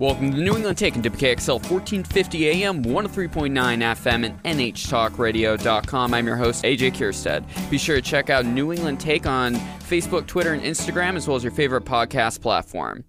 Welcome 0.00 0.30
to 0.30 0.36
the 0.38 0.42
New 0.42 0.56
England 0.56 0.78
Take 0.78 0.96
on 0.96 1.02
WKXL 1.02 1.56
1450 1.70 2.48
AM, 2.48 2.82
103.9 2.82 3.50
FM, 3.52 4.24
and 4.24 4.42
NHTalkRadio.com. 4.44 6.14
I'm 6.14 6.26
your 6.26 6.36
host, 6.36 6.64
AJ 6.64 6.92
Kierstead. 6.92 7.70
Be 7.70 7.76
sure 7.76 7.96
to 7.96 8.00
check 8.00 8.30
out 8.30 8.46
New 8.46 8.72
England 8.72 8.98
Take 8.98 9.26
on 9.26 9.56
Facebook, 9.56 10.26
Twitter, 10.26 10.54
and 10.54 10.62
Instagram, 10.62 11.16
as 11.16 11.28
well 11.28 11.36
as 11.36 11.44
your 11.44 11.52
favorite 11.52 11.84
podcast 11.84 12.40
platform. 12.40 13.04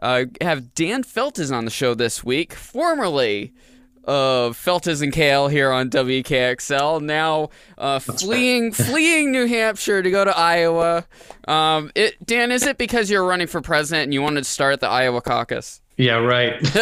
Uh, 0.00 0.24
have 0.40 0.74
Dan 0.74 1.04
Feltes 1.04 1.54
on 1.54 1.66
the 1.66 1.70
show 1.70 1.92
this 1.92 2.24
week, 2.24 2.54
formerly 2.54 3.52
of 4.04 4.56
Feltes 4.56 5.02
and 5.02 5.12
Kale 5.12 5.48
here 5.48 5.70
on 5.70 5.90
WKXL. 5.90 7.02
Now 7.02 7.50
uh, 7.76 7.98
fleeing 7.98 8.72
fleeing 8.72 9.30
New 9.30 9.46
Hampshire 9.46 10.02
to 10.02 10.10
go 10.10 10.24
to 10.24 10.34
Iowa. 10.34 11.04
Um, 11.46 11.92
it, 11.94 12.16
Dan, 12.24 12.50
is 12.50 12.62
it 12.66 12.78
because 12.78 13.10
you're 13.10 13.26
running 13.26 13.46
for 13.46 13.60
president 13.60 14.04
and 14.04 14.14
you 14.14 14.22
wanted 14.22 14.44
to 14.44 14.50
start 14.50 14.80
the 14.80 14.88
Iowa 14.88 15.20
caucus? 15.20 15.82
Yeah, 15.96 16.16
right. 16.16 16.54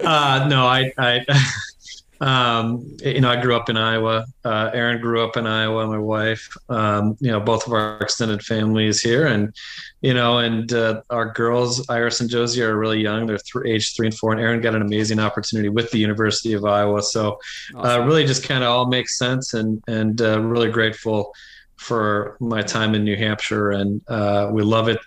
uh, 0.00 0.46
no, 0.48 0.66
I, 0.66 0.92
I, 0.98 1.24
um, 2.20 2.96
you 3.02 3.20
know, 3.20 3.30
I 3.30 3.40
grew 3.40 3.56
up 3.56 3.68
in 3.68 3.76
Iowa. 3.76 4.26
Uh, 4.44 4.70
Aaron 4.72 5.00
grew 5.00 5.24
up 5.24 5.36
in 5.36 5.46
Iowa. 5.46 5.86
My 5.86 5.98
wife, 5.98 6.48
um, 6.68 7.16
you 7.20 7.30
know, 7.30 7.40
both 7.40 7.66
of 7.66 7.72
our 7.72 7.98
extended 8.00 8.42
families 8.42 9.00
here, 9.00 9.26
and 9.26 9.54
you 10.00 10.14
know, 10.14 10.38
and 10.38 10.72
uh, 10.72 11.02
our 11.10 11.32
girls, 11.32 11.88
Iris 11.88 12.20
and 12.20 12.30
Josie, 12.30 12.62
are 12.62 12.76
really 12.76 13.00
young. 13.00 13.26
They're 13.26 13.38
th- 13.38 13.66
age 13.66 13.94
three 13.94 14.06
and 14.06 14.16
four, 14.16 14.32
and 14.32 14.40
Aaron 14.40 14.60
got 14.60 14.74
an 14.74 14.82
amazing 14.82 15.18
opportunity 15.18 15.68
with 15.68 15.90
the 15.90 15.98
University 15.98 16.54
of 16.54 16.64
Iowa. 16.64 17.02
So, 17.02 17.38
uh, 17.74 17.78
awesome. 17.78 18.02
uh, 18.02 18.06
really, 18.06 18.26
just 18.26 18.44
kind 18.44 18.64
of 18.64 18.70
all 18.70 18.86
makes 18.86 19.18
sense, 19.18 19.54
and 19.54 19.82
and 19.86 20.20
uh, 20.20 20.40
really 20.40 20.70
grateful 20.70 21.32
for 21.76 22.36
my 22.40 22.62
time 22.62 22.94
in 22.94 23.04
New 23.04 23.16
Hampshire, 23.16 23.70
and 23.72 24.00
uh, 24.08 24.48
we 24.52 24.62
love 24.62 24.88
it 24.88 24.98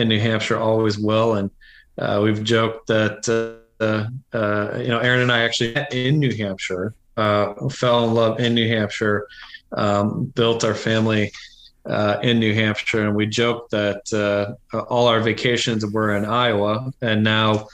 in 0.00 0.08
New 0.08 0.18
Hampshire 0.18 0.58
always 0.58 0.98
will. 0.98 1.34
And 1.34 1.50
uh, 1.98 2.20
we've 2.22 2.42
joked 2.42 2.88
that 2.88 3.28
uh, 3.80 4.06
uh, 4.36 4.78
you 4.78 4.88
know 4.88 4.98
Aaron 4.98 5.20
and 5.20 5.32
I 5.32 5.40
actually 5.40 5.74
met 5.74 5.92
in 5.94 6.18
New 6.18 6.34
Hampshire, 6.34 6.94
uh, 7.16 7.68
fell 7.68 8.04
in 8.04 8.14
love 8.14 8.40
in 8.40 8.54
New 8.54 8.68
Hampshire, 8.68 9.26
um, 9.72 10.24
built 10.34 10.64
our 10.64 10.74
family. 10.74 11.30
Uh, 11.86 12.20
in 12.22 12.38
New 12.38 12.52
Hampshire, 12.52 13.06
and 13.06 13.16
we 13.16 13.24
joked 13.24 13.70
that 13.70 14.52
all 14.90 15.08
our 15.08 15.20
vacations 15.20 15.84
were 15.86 16.14
in 16.14 16.26
Iowa, 16.26 16.92
and 17.00 17.24
now 17.24 17.68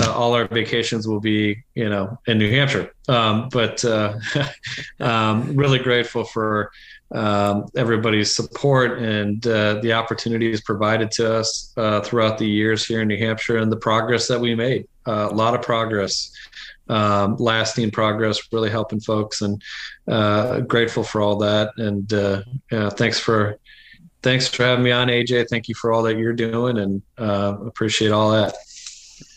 all 0.00 0.32
our 0.32 0.48
vacations 0.48 1.06
will 1.06 1.20
be, 1.20 1.62
you 1.74 1.90
know, 1.90 2.18
in 2.26 2.38
New 2.38 2.50
Hampshire. 2.50 2.94
Um, 3.06 3.50
but 3.52 3.84
um, 5.00 5.54
really 5.54 5.78
grateful 5.78 6.24
for 6.24 6.72
um, 7.14 7.66
everybody's 7.76 8.34
support 8.34 8.98
and 8.98 9.46
uh, 9.46 9.74
the 9.74 9.92
opportunities 9.92 10.60
provided 10.60 11.10
to 11.12 11.34
us 11.34 11.72
uh, 11.76 12.00
throughout 12.00 12.38
the 12.38 12.46
years 12.46 12.84
here 12.84 13.02
in 13.02 13.08
New 13.08 13.18
Hampshire 13.18 13.58
and 13.58 13.70
the 13.70 13.76
progress 13.76 14.26
that 14.28 14.40
we 14.40 14.54
made. 14.54 14.88
Uh, 15.06 15.28
a 15.30 15.34
lot 15.34 15.54
of 15.54 15.62
progress, 15.62 16.32
um, 16.88 17.36
lasting 17.36 17.90
progress, 17.92 18.40
really 18.52 18.70
helping 18.70 19.00
folks, 19.00 19.42
and 19.42 19.62
uh, 20.08 20.60
grateful 20.60 21.04
for 21.04 21.20
all 21.20 21.36
that. 21.36 21.70
And 21.76 22.12
uh, 22.12 22.42
thanks 22.90 23.20
for 23.20 23.58
thanks 24.22 24.48
for 24.48 24.64
having 24.64 24.84
me 24.84 24.90
on, 24.90 25.08
AJ. 25.08 25.48
Thank 25.48 25.68
you 25.68 25.74
for 25.74 25.92
all 25.92 26.02
that 26.04 26.18
you're 26.18 26.32
doing, 26.32 26.78
and 26.78 27.02
uh, 27.18 27.56
appreciate 27.64 28.10
all 28.10 28.32
that. 28.32 28.54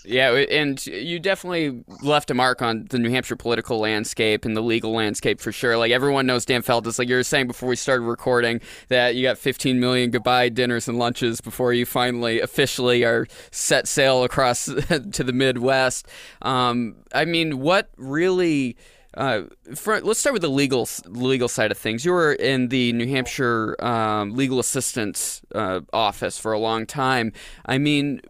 Yeah, 0.07 0.31
and 0.31 0.83
you 0.87 1.19
definitely 1.19 1.83
left 2.01 2.31
a 2.31 2.33
mark 2.33 2.61
on 2.61 2.87
the 2.89 2.97
New 2.97 3.09
Hampshire 3.09 3.35
political 3.35 3.77
landscape 3.79 4.45
and 4.45 4.55
the 4.55 4.61
legal 4.61 4.93
landscape 4.93 5.41
for 5.41 5.51
sure. 5.51 5.75
Like 5.75 5.91
everyone 5.91 6.25
knows 6.25 6.45
Dan 6.45 6.61
Feltes. 6.61 6.97
Like 6.97 7.09
you 7.09 7.15
were 7.15 7.23
saying 7.23 7.47
before 7.47 7.67
we 7.67 7.75
started 7.75 8.03
recording, 8.03 8.61
that 8.87 9.15
you 9.15 9.23
got 9.23 9.37
15 9.37 9.81
million 9.81 10.09
goodbye 10.09 10.47
dinners 10.47 10.87
and 10.87 10.97
lunches 10.97 11.41
before 11.41 11.73
you 11.73 11.85
finally 11.85 12.39
officially 12.39 13.03
are 13.03 13.27
set 13.51 13.85
sail 13.85 14.23
across 14.23 14.65
to 15.11 15.23
the 15.23 15.33
Midwest. 15.33 16.07
Um, 16.41 16.95
I 17.13 17.25
mean, 17.25 17.59
what 17.59 17.89
really? 17.97 18.77
Uh, 19.13 19.41
for, 19.75 19.99
let's 19.99 20.19
start 20.19 20.31
with 20.31 20.43
the 20.43 20.49
legal 20.49 20.87
legal 21.07 21.49
side 21.49 21.71
of 21.71 21.77
things. 21.77 22.05
You 22.05 22.13
were 22.13 22.31
in 22.31 22.69
the 22.69 22.93
New 22.93 23.07
Hampshire 23.07 23.75
um, 23.83 24.35
legal 24.35 24.59
assistance 24.59 25.41
uh, 25.53 25.81
office 25.91 26.37
for 26.37 26.53
a 26.53 26.59
long 26.59 26.85
time. 26.85 27.33
I 27.65 27.77
mean, 27.77 28.21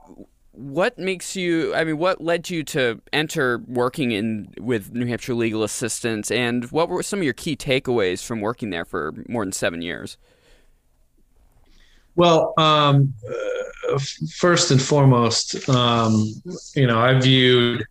what 0.58 0.98
makes 0.98 1.36
you 1.36 1.74
i 1.76 1.84
mean 1.84 2.00
what 2.00 2.20
led 2.20 2.50
you 2.50 2.64
to 2.64 3.00
enter 3.14 3.62
working 3.68 4.12
in 4.12 4.52
with 4.60 4.92
new 4.92 5.06
hampshire 5.06 5.36
legal 5.36 5.64
assistance 5.64 6.32
and 6.32 6.66
what 6.72 6.90
were 6.90 7.04
some 7.04 7.20
of 7.20 7.24
your 7.24 7.34
key 7.34 7.56
takeaways 7.56 8.26
from 8.26 8.42
working 8.42 8.72
there 8.72 8.84
for 8.84 9.14
more 9.30 9.46
than 9.46 9.52
seven 9.52 9.82
years? 9.82 10.18
Well 12.16 12.56
um, 12.58 13.14
uh, 13.30 14.00
first 14.36 14.72
and 14.72 14.82
foremost 14.82 15.70
um, 15.70 16.26
you 16.76 16.88
know 16.88 17.00
i 17.00 17.14
viewed 17.20 17.86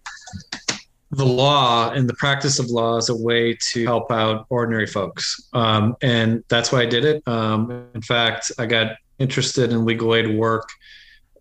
the 1.12 1.24
law 1.24 1.92
and 1.92 2.08
the 2.08 2.14
practice 2.14 2.58
of 2.58 2.66
law 2.66 2.96
as 2.96 3.10
a 3.10 3.16
way 3.16 3.56
to 3.70 3.84
help 3.84 4.10
out 4.10 4.44
ordinary 4.50 4.88
folks. 4.88 5.48
Um, 5.52 5.96
and 6.02 6.42
that's 6.48 6.72
why 6.72 6.82
i 6.82 6.86
did 6.86 7.04
it. 7.04 7.22
Um, 7.28 7.86
in 7.94 8.02
fact 8.02 8.50
i 8.58 8.66
got 8.66 8.96
interested 9.20 9.70
in 9.70 9.84
legal 9.84 10.16
aid 10.16 10.36
work 10.36 10.68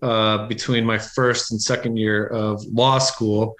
uh, 0.01 0.47
between 0.47 0.85
my 0.85 0.97
first 0.97 1.51
and 1.51 1.61
second 1.61 1.97
year 1.97 2.27
of 2.27 2.63
law 2.65 2.97
school 2.97 3.55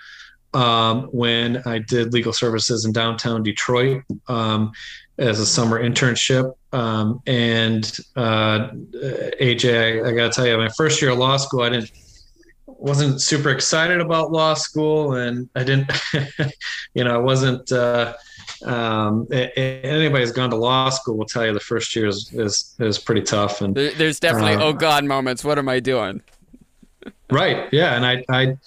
um, 0.54 1.04
when 1.12 1.62
I 1.66 1.80
did 1.80 2.14
legal 2.14 2.34
services 2.34 2.86
in 2.86 2.94
downtown 2.94 3.44
Detroit 3.44 4.04
um, 4.28 4.72
as 5.18 5.40
a 5.40 5.46
summer 5.46 5.82
internship. 5.82 6.54
Um, 6.72 7.22
and 7.28 7.86
uh, 8.16 8.70
AJ, 9.42 10.06
I, 10.06 10.10
I 10.10 10.14
got 10.14 10.32
to 10.32 10.36
tell 10.36 10.48
you, 10.48 10.58
my 10.58 10.70
first 10.70 11.02
year 11.02 11.12
of 11.12 11.18
law 11.18 11.38
school, 11.38 11.62
I 11.62 11.70
didn't 11.70 11.92
wasn't 12.68 13.22
super 13.22 13.50
excited 13.50 14.00
about 14.00 14.32
law 14.32 14.54
school, 14.54 15.14
and 15.14 15.50
I 15.56 15.64
didn't, 15.64 15.92
you 16.94 17.04
know, 17.04 17.16
I 17.16 17.18
wasn't. 17.18 17.72
Uh, 17.72 18.14
um, 18.64 19.28
anybody 19.32 20.24
who's 20.24 20.32
gone 20.32 20.50
to 20.50 20.56
law 20.56 20.90
school 20.90 21.18
will 21.18 21.26
tell 21.26 21.46
you 21.46 21.54
the 21.54 21.60
first 21.60 21.96
year 21.96 22.08
is 22.08 22.32
is, 22.34 22.76
is 22.80 22.98
pretty 22.98 23.22
tough. 23.22 23.62
And 23.62 23.76
there's 23.76 24.20
definitely 24.20 24.54
uh, 24.54 24.64
oh 24.64 24.74
god 24.74 25.06
moments. 25.06 25.44
What 25.44 25.58
am 25.58 25.70
I 25.70 25.80
doing? 25.80 26.22
right. 27.32 27.68
Yeah. 27.72 27.96
And 27.96 28.06
I 28.06 28.24
I 28.30 28.58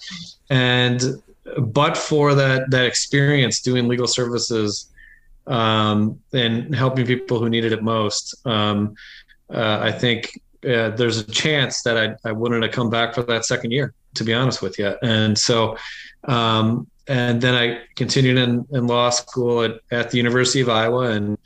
and 0.49 1.21
but 1.57 1.97
for 1.97 2.35
that 2.35 2.69
that 2.71 2.85
experience 2.85 3.61
doing 3.61 3.87
legal 3.87 4.07
services 4.07 4.87
um, 5.47 6.19
and 6.33 6.73
helping 6.75 7.05
people 7.05 7.39
who 7.39 7.49
needed 7.49 7.71
it 7.71 7.81
most, 7.81 8.35
um, 8.45 8.95
uh, 9.51 9.79
I 9.81 9.91
think 9.91 10.39
uh, 10.63 10.89
there's 10.89 11.17
a 11.17 11.23
chance 11.23 11.81
that 11.83 11.97
I, 11.97 12.29
I 12.29 12.31
wouldn't 12.31 12.61
have 12.63 12.71
come 12.71 12.89
back 12.89 13.15
for 13.15 13.23
that 13.23 13.45
second 13.45 13.71
year, 13.71 13.93
to 14.15 14.23
be 14.23 14.33
honest 14.33 14.61
with 14.61 14.77
you. 14.77 14.93
And 15.01 15.37
so, 15.37 15.77
um, 16.25 16.87
and 17.09 17.41
then 17.41 17.55
I 17.55 17.81
continued 17.95 18.37
in, 18.37 18.65
in 18.71 18.85
law 18.85 19.09
school 19.09 19.63
at, 19.63 19.79
at 19.91 20.11
the 20.11 20.17
University 20.17 20.61
of 20.61 20.69
Iowa 20.69 21.09
and 21.09 21.37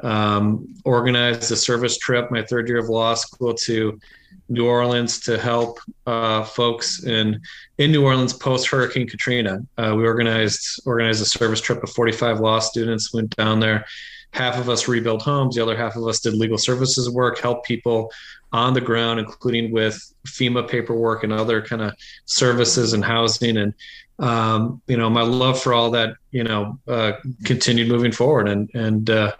um, 0.00 0.74
organized 0.84 1.52
a 1.52 1.56
service 1.56 1.96
trip 1.96 2.28
my 2.32 2.42
third 2.42 2.68
year 2.68 2.78
of 2.78 2.88
law 2.88 3.14
school 3.14 3.54
to 3.54 4.00
New 4.48 4.66
Orleans 4.66 5.20
to 5.20 5.38
help 5.38 5.78
uh, 6.06 6.42
folks 6.42 7.04
in 7.04 7.40
in 7.78 7.92
New 7.92 8.04
Orleans 8.04 8.32
post 8.32 8.68
Hurricane 8.68 9.08
Katrina. 9.08 9.60
Uh, 9.78 9.94
we 9.96 10.04
organized 10.04 10.82
organized 10.84 11.22
a 11.22 11.24
service 11.24 11.60
trip 11.60 11.82
of 11.84 11.90
45 11.90 12.40
law 12.40 12.58
students. 12.58 13.14
Went 13.14 13.34
down 13.36 13.60
there. 13.60 13.86
Half 14.32 14.58
of 14.58 14.68
us 14.68 14.88
rebuild 14.88 15.22
homes. 15.22 15.56
The 15.56 15.62
other 15.62 15.76
half 15.76 15.96
of 15.96 16.06
us 16.06 16.20
did 16.20 16.34
legal 16.34 16.58
services 16.58 17.08
work, 17.10 17.38
help 17.38 17.64
people 17.64 18.10
on 18.52 18.74
the 18.74 18.80
ground, 18.80 19.20
including 19.20 19.72
with 19.72 19.98
FEMA 20.26 20.68
paperwork 20.68 21.24
and 21.24 21.32
other 21.32 21.62
kind 21.62 21.82
of 21.82 21.94
services 22.24 22.92
and 22.92 23.04
housing. 23.04 23.56
And 23.56 23.74
um, 24.18 24.80
you 24.86 24.96
know, 24.96 25.10
my 25.10 25.22
love 25.22 25.60
for 25.60 25.74
all 25.74 25.90
that, 25.90 26.14
you 26.30 26.44
know, 26.44 26.78
uh, 26.86 27.12
continued 27.44 27.88
moving 27.88 28.12
forward 28.12 28.48
and, 28.48 28.70
and, 28.72 29.10
uh, 29.10 29.32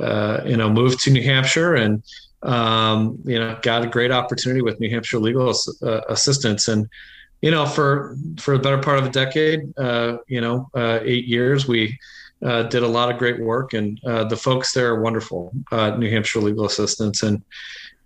uh, 0.00 0.42
you 0.46 0.56
know, 0.56 0.70
moved 0.70 1.00
to 1.00 1.10
New 1.10 1.22
Hampshire 1.22 1.74
and, 1.74 2.02
um, 2.42 3.18
you 3.24 3.38
know, 3.38 3.58
got 3.62 3.82
a 3.82 3.88
great 3.88 4.12
opportunity 4.12 4.62
with 4.62 4.78
New 4.78 4.88
Hampshire 4.88 5.18
legal 5.18 5.52
uh, 5.82 6.00
assistance. 6.08 6.68
And, 6.68 6.88
you 7.42 7.50
know, 7.50 7.66
for, 7.66 8.16
for 8.38 8.56
the 8.56 8.62
better 8.62 8.78
part 8.78 8.98
of 8.98 9.06
a 9.06 9.10
decade, 9.10 9.60
uh, 9.78 10.18
you 10.28 10.40
know, 10.40 10.70
uh, 10.74 11.00
eight 11.02 11.26
years, 11.26 11.66
we, 11.66 11.98
uh, 12.44 12.62
did 12.64 12.82
a 12.82 12.88
lot 12.88 13.10
of 13.10 13.18
great 13.18 13.40
work 13.40 13.72
and 13.72 14.00
uh, 14.04 14.24
the 14.24 14.36
folks 14.36 14.72
there 14.72 14.88
are 14.88 15.00
wonderful 15.00 15.52
uh, 15.72 15.90
new 15.96 16.10
hampshire 16.10 16.40
legal 16.40 16.64
assistance 16.64 17.22
and 17.22 17.42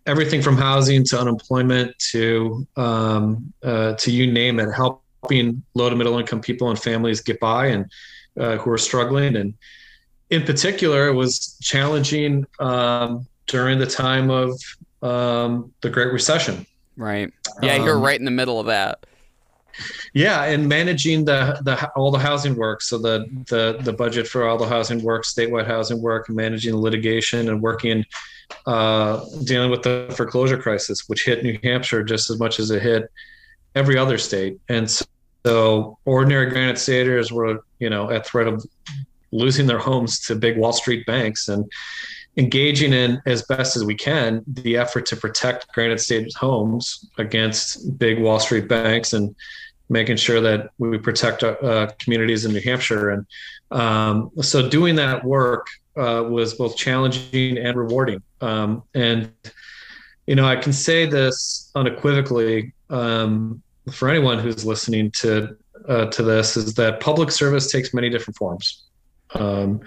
everything 0.06 0.42
from 0.42 0.56
housing 0.56 1.04
to 1.04 1.18
unemployment 1.18 1.96
to 1.98 2.66
um, 2.76 3.52
to 3.62 4.10
you 4.10 4.30
name 4.30 4.60
it 4.60 4.70
helping 4.72 5.62
low 5.74 5.88
to 5.88 5.96
middle 5.96 6.18
income 6.18 6.40
people 6.40 6.70
and 6.70 6.78
families 6.78 7.20
get 7.20 7.40
by 7.40 7.66
and 7.66 7.90
uh, 8.38 8.56
who 8.58 8.70
are 8.70 8.78
struggling. 8.78 9.36
And 9.36 9.54
in 10.30 10.42
particular, 10.42 11.08
it 11.08 11.14
was 11.14 11.56
challenging 11.62 12.46
um, 12.60 13.26
during 13.46 13.78
the 13.78 13.86
time 13.86 14.30
of 14.30 14.60
um, 15.02 15.72
the 15.80 15.90
Great 15.90 16.12
Recession. 16.12 16.66
Right. 16.96 17.32
Yeah, 17.62 17.76
you're 17.76 17.96
um, 17.96 18.02
right 18.02 18.18
in 18.18 18.24
the 18.24 18.30
middle 18.30 18.60
of 18.60 18.66
that. 18.66 19.04
Yeah, 20.14 20.44
and 20.44 20.68
managing 20.68 21.24
the 21.24 21.58
the 21.62 21.90
all 21.96 22.12
the 22.12 22.20
housing 22.20 22.54
work, 22.54 22.82
so 22.82 22.98
the 22.98 23.26
the 23.48 23.78
the 23.82 23.92
budget 23.92 24.28
for 24.28 24.46
all 24.48 24.56
the 24.56 24.66
housing 24.66 25.02
work, 25.02 25.24
statewide 25.24 25.66
housing 25.66 26.00
work, 26.00 26.30
managing 26.30 26.70
the 26.70 26.78
litigation, 26.78 27.48
and 27.48 27.60
working 27.60 28.04
uh, 28.66 29.24
dealing 29.42 29.70
with 29.70 29.82
the 29.82 30.12
foreclosure 30.16 30.56
crisis, 30.56 31.08
which 31.08 31.24
hit 31.24 31.42
New 31.42 31.58
Hampshire 31.64 32.04
just 32.04 32.30
as 32.30 32.38
much 32.38 32.60
as 32.60 32.70
it 32.70 32.80
hit 32.80 33.10
every 33.74 33.98
other 33.98 34.16
state. 34.16 34.60
And 34.68 34.88
so, 34.88 35.04
so 35.44 35.98
ordinary 36.04 36.48
Granite 36.48 36.78
Staters 36.78 37.32
were, 37.32 37.64
you 37.78 37.90
know, 37.90 38.10
at 38.10 38.24
threat 38.24 38.46
of 38.46 38.64
losing 39.32 39.66
their 39.66 39.78
homes 39.78 40.20
to 40.20 40.36
big 40.36 40.56
Wall 40.56 40.72
Street 40.72 41.04
banks 41.06 41.48
and 41.48 41.70
engaging 42.36 42.92
in 42.92 43.20
as 43.26 43.42
best 43.42 43.76
as 43.76 43.84
we 43.84 43.94
can 43.94 44.42
the 44.46 44.76
effort 44.76 45.06
to 45.06 45.16
protect 45.16 45.72
Granite 45.72 46.00
State 46.00 46.32
homes 46.34 47.10
against 47.18 47.98
big 47.98 48.20
Wall 48.20 48.40
Street 48.40 48.68
banks 48.68 49.12
and 49.12 49.34
making 49.88 50.16
sure 50.16 50.40
that 50.40 50.70
we 50.78 50.98
protect 50.98 51.42
our 51.42 51.62
uh, 51.64 51.90
communities 51.98 52.44
in 52.44 52.52
New 52.52 52.60
Hampshire. 52.60 53.10
And 53.10 53.26
um, 53.70 54.30
so 54.40 54.68
doing 54.68 54.96
that 54.96 55.24
work 55.24 55.66
uh, 55.96 56.24
was 56.28 56.54
both 56.54 56.76
challenging 56.76 57.58
and 57.58 57.76
rewarding. 57.76 58.22
Um, 58.40 58.82
and, 58.94 59.30
you 60.26 60.34
know, 60.34 60.46
I 60.46 60.56
can 60.56 60.72
say 60.72 61.06
this 61.06 61.70
unequivocally 61.74 62.72
um, 62.90 63.62
for 63.92 64.08
anyone 64.08 64.38
who's 64.38 64.64
listening 64.64 65.10
to 65.12 65.56
uh, 65.88 66.06
to 66.06 66.22
this 66.22 66.56
is 66.56 66.74
that 66.74 67.00
public 67.00 67.30
service 67.30 67.70
takes 67.70 67.92
many 67.92 68.08
different 68.08 68.36
forms. 68.36 68.84
Um, 69.34 69.80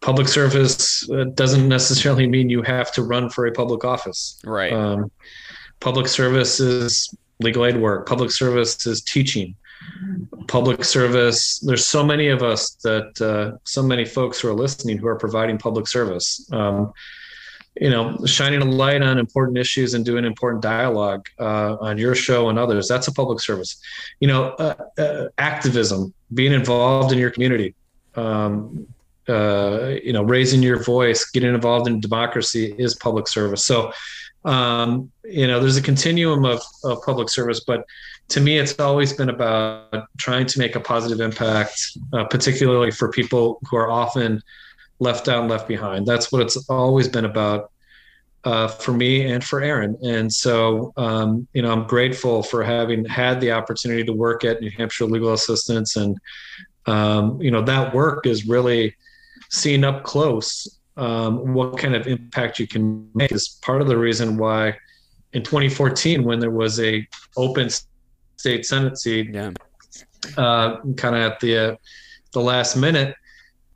public 0.00 0.28
service 0.28 1.08
uh, 1.10 1.24
doesn't 1.34 1.68
necessarily 1.68 2.26
mean 2.26 2.48
you 2.48 2.62
have 2.62 2.90
to 2.92 3.02
run 3.02 3.28
for 3.28 3.46
a 3.46 3.52
public 3.52 3.84
office. 3.84 4.40
Right. 4.44 4.72
Um, 4.72 5.10
public 5.80 6.08
service 6.08 6.58
is 6.58 7.14
legal 7.40 7.66
aid 7.66 7.76
work. 7.76 8.06
Public 8.06 8.30
service 8.30 8.86
is 8.86 9.02
teaching. 9.02 9.54
Public 10.46 10.84
service. 10.84 11.58
There's 11.60 11.86
so 11.86 12.04
many 12.04 12.28
of 12.28 12.42
us 12.42 12.72
that 12.82 13.20
uh, 13.20 13.58
so 13.64 13.82
many 13.82 14.04
folks 14.04 14.40
who 14.40 14.48
are 14.48 14.54
listening 14.54 14.98
who 14.98 15.08
are 15.08 15.16
providing 15.16 15.58
public 15.58 15.88
service. 15.88 16.48
Um, 16.52 16.92
you 17.80 17.88
know, 17.88 18.18
shining 18.26 18.60
a 18.60 18.64
light 18.64 19.00
on 19.00 19.18
important 19.18 19.56
issues 19.56 19.94
and 19.94 20.04
doing 20.04 20.24
important 20.24 20.62
dialogue 20.62 21.28
uh, 21.38 21.76
on 21.80 21.98
your 21.98 22.14
show 22.14 22.48
and 22.48 22.58
others. 22.58 22.88
That's 22.88 23.08
a 23.08 23.12
public 23.12 23.40
service. 23.40 23.80
You 24.18 24.28
know, 24.28 24.50
uh, 24.58 24.74
uh 24.98 25.28
activism, 25.38 26.12
being 26.34 26.52
involved 26.52 27.12
in 27.12 27.18
your 27.18 27.30
community. 27.30 27.74
Um, 28.16 28.86
uh, 29.28 29.94
you 30.02 30.12
know, 30.12 30.24
raising 30.24 30.62
your 30.62 30.82
voice, 30.82 31.30
getting 31.30 31.54
involved 31.54 31.86
in 31.86 32.00
democracy 32.00 32.74
is 32.78 32.96
public 32.96 33.28
service. 33.28 33.64
So, 33.64 33.92
um, 34.44 35.10
you 35.24 35.46
know, 35.46 35.60
there's 35.60 35.76
a 35.76 35.82
continuum 35.82 36.44
of, 36.44 36.62
of 36.84 37.02
public 37.02 37.28
service, 37.28 37.60
but 37.60 37.84
to 38.28 38.40
me, 38.40 38.58
it's 38.58 38.78
always 38.78 39.12
been 39.12 39.28
about 39.28 40.06
trying 40.18 40.46
to 40.46 40.58
make 40.58 40.76
a 40.76 40.80
positive 40.80 41.20
impact, 41.20 41.98
uh, 42.12 42.24
particularly 42.24 42.90
for 42.90 43.10
people 43.10 43.60
who 43.68 43.76
are 43.76 43.90
often 43.90 44.42
left 45.00 45.28
out 45.28 45.40
and 45.40 45.50
left 45.50 45.66
behind. 45.66 46.06
That's 46.06 46.30
what 46.30 46.42
it's 46.42 46.56
always 46.68 47.08
been 47.08 47.24
about 47.24 47.72
uh, 48.44 48.68
for 48.68 48.92
me 48.92 49.26
and 49.26 49.42
for 49.44 49.60
Aaron. 49.60 49.98
And 50.02 50.32
so, 50.32 50.92
um, 50.96 51.46
you 51.52 51.62
know, 51.62 51.72
I'm 51.72 51.86
grateful 51.86 52.42
for 52.42 52.62
having 52.62 53.04
had 53.04 53.40
the 53.40 53.52
opportunity 53.52 54.04
to 54.04 54.12
work 54.12 54.44
at 54.44 54.60
New 54.60 54.70
Hampshire 54.70 55.06
Legal 55.06 55.32
Assistance. 55.32 55.96
And, 55.96 56.16
um, 56.86 57.40
you 57.42 57.50
know, 57.50 57.62
that 57.62 57.92
work 57.92 58.26
is 58.26 58.46
really 58.46 58.94
seen 59.50 59.84
up 59.84 60.04
close 60.04 60.79
um, 61.00 61.54
what 61.54 61.78
kind 61.78 61.94
of 61.94 62.06
impact 62.06 62.58
you 62.58 62.66
can 62.66 63.08
make 63.14 63.32
is 63.32 63.58
part 63.62 63.80
of 63.80 63.88
the 63.88 63.96
reason 63.96 64.36
why 64.36 64.76
in 65.32 65.42
2014, 65.42 66.22
when 66.24 66.38
there 66.40 66.50
was 66.50 66.78
a 66.80 67.06
open 67.36 67.70
state 68.36 68.66
Senate 68.66 68.98
seat, 68.98 69.30
yeah. 69.32 69.50
uh, 70.36 70.80
kind 70.96 71.16
of 71.16 71.22
at 71.22 71.40
the, 71.40 71.56
uh, 71.56 71.76
the 72.32 72.40
last 72.40 72.76
minute, 72.76 73.14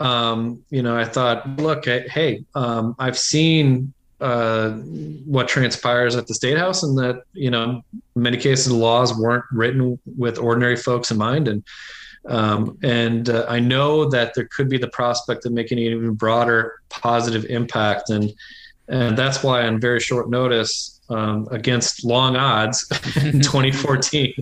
um, 0.00 0.62
you 0.70 0.82
know, 0.82 0.96
I 0.96 1.04
thought, 1.04 1.48
look, 1.58 1.86
hey, 1.86 2.44
um, 2.54 2.94
I've 2.98 3.18
seen 3.18 3.94
uh, 4.20 4.70
what 4.70 5.48
transpires 5.48 6.16
at 6.16 6.26
the 6.26 6.34
state 6.34 6.58
house, 6.58 6.82
and 6.82 6.96
that 6.98 7.22
you 7.32 7.50
know, 7.50 7.82
in 8.16 8.22
many 8.22 8.36
cases, 8.36 8.66
the 8.66 8.74
laws 8.74 9.16
weren't 9.16 9.44
written 9.52 9.98
with 10.16 10.38
ordinary 10.38 10.76
folks 10.76 11.10
in 11.10 11.16
mind, 11.16 11.48
and 11.48 11.62
um, 12.26 12.78
and 12.82 13.28
uh, 13.28 13.46
I 13.48 13.60
know 13.60 14.08
that 14.08 14.34
there 14.34 14.48
could 14.54 14.68
be 14.68 14.78
the 14.78 14.88
prospect 14.88 15.44
of 15.44 15.52
making 15.52 15.78
an 15.78 15.84
even 15.84 16.14
broader 16.14 16.80
positive 16.88 17.44
impact, 17.46 18.10
and 18.10 18.32
and 18.88 19.16
that's 19.16 19.42
why 19.42 19.66
on 19.66 19.80
very 19.80 20.00
short 20.00 20.30
notice, 20.30 21.00
um, 21.08 21.48
against 21.50 22.04
long 22.04 22.36
odds, 22.36 22.86
in 23.16 23.40
2014, 23.40 24.34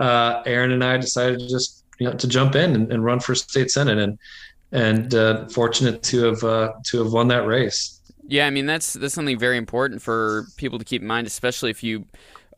uh, 0.00 0.42
Aaron 0.46 0.72
and 0.72 0.84
I 0.84 0.96
decided 0.96 1.38
to 1.40 1.48
just 1.48 1.84
you 1.98 2.08
know 2.08 2.14
to 2.14 2.28
jump 2.28 2.54
in 2.54 2.74
and, 2.74 2.92
and 2.92 3.04
run 3.04 3.20
for 3.20 3.34
state 3.34 3.70
senate, 3.70 3.98
and 3.98 4.18
and 4.72 5.14
uh, 5.14 5.48
fortunate 5.48 6.02
to 6.04 6.24
have 6.24 6.44
uh, 6.44 6.72
to 6.86 7.04
have 7.04 7.12
won 7.12 7.28
that 7.28 7.46
race. 7.46 8.00
Yeah, 8.26 8.46
I 8.46 8.50
mean 8.50 8.66
that's 8.66 8.94
that's 8.94 9.14
something 9.14 9.38
very 9.38 9.56
important 9.56 10.02
for 10.02 10.46
people 10.56 10.78
to 10.78 10.84
keep 10.84 11.00
in 11.00 11.08
mind, 11.08 11.26
especially 11.26 11.70
if 11.70 11.82
you 11.82 12.04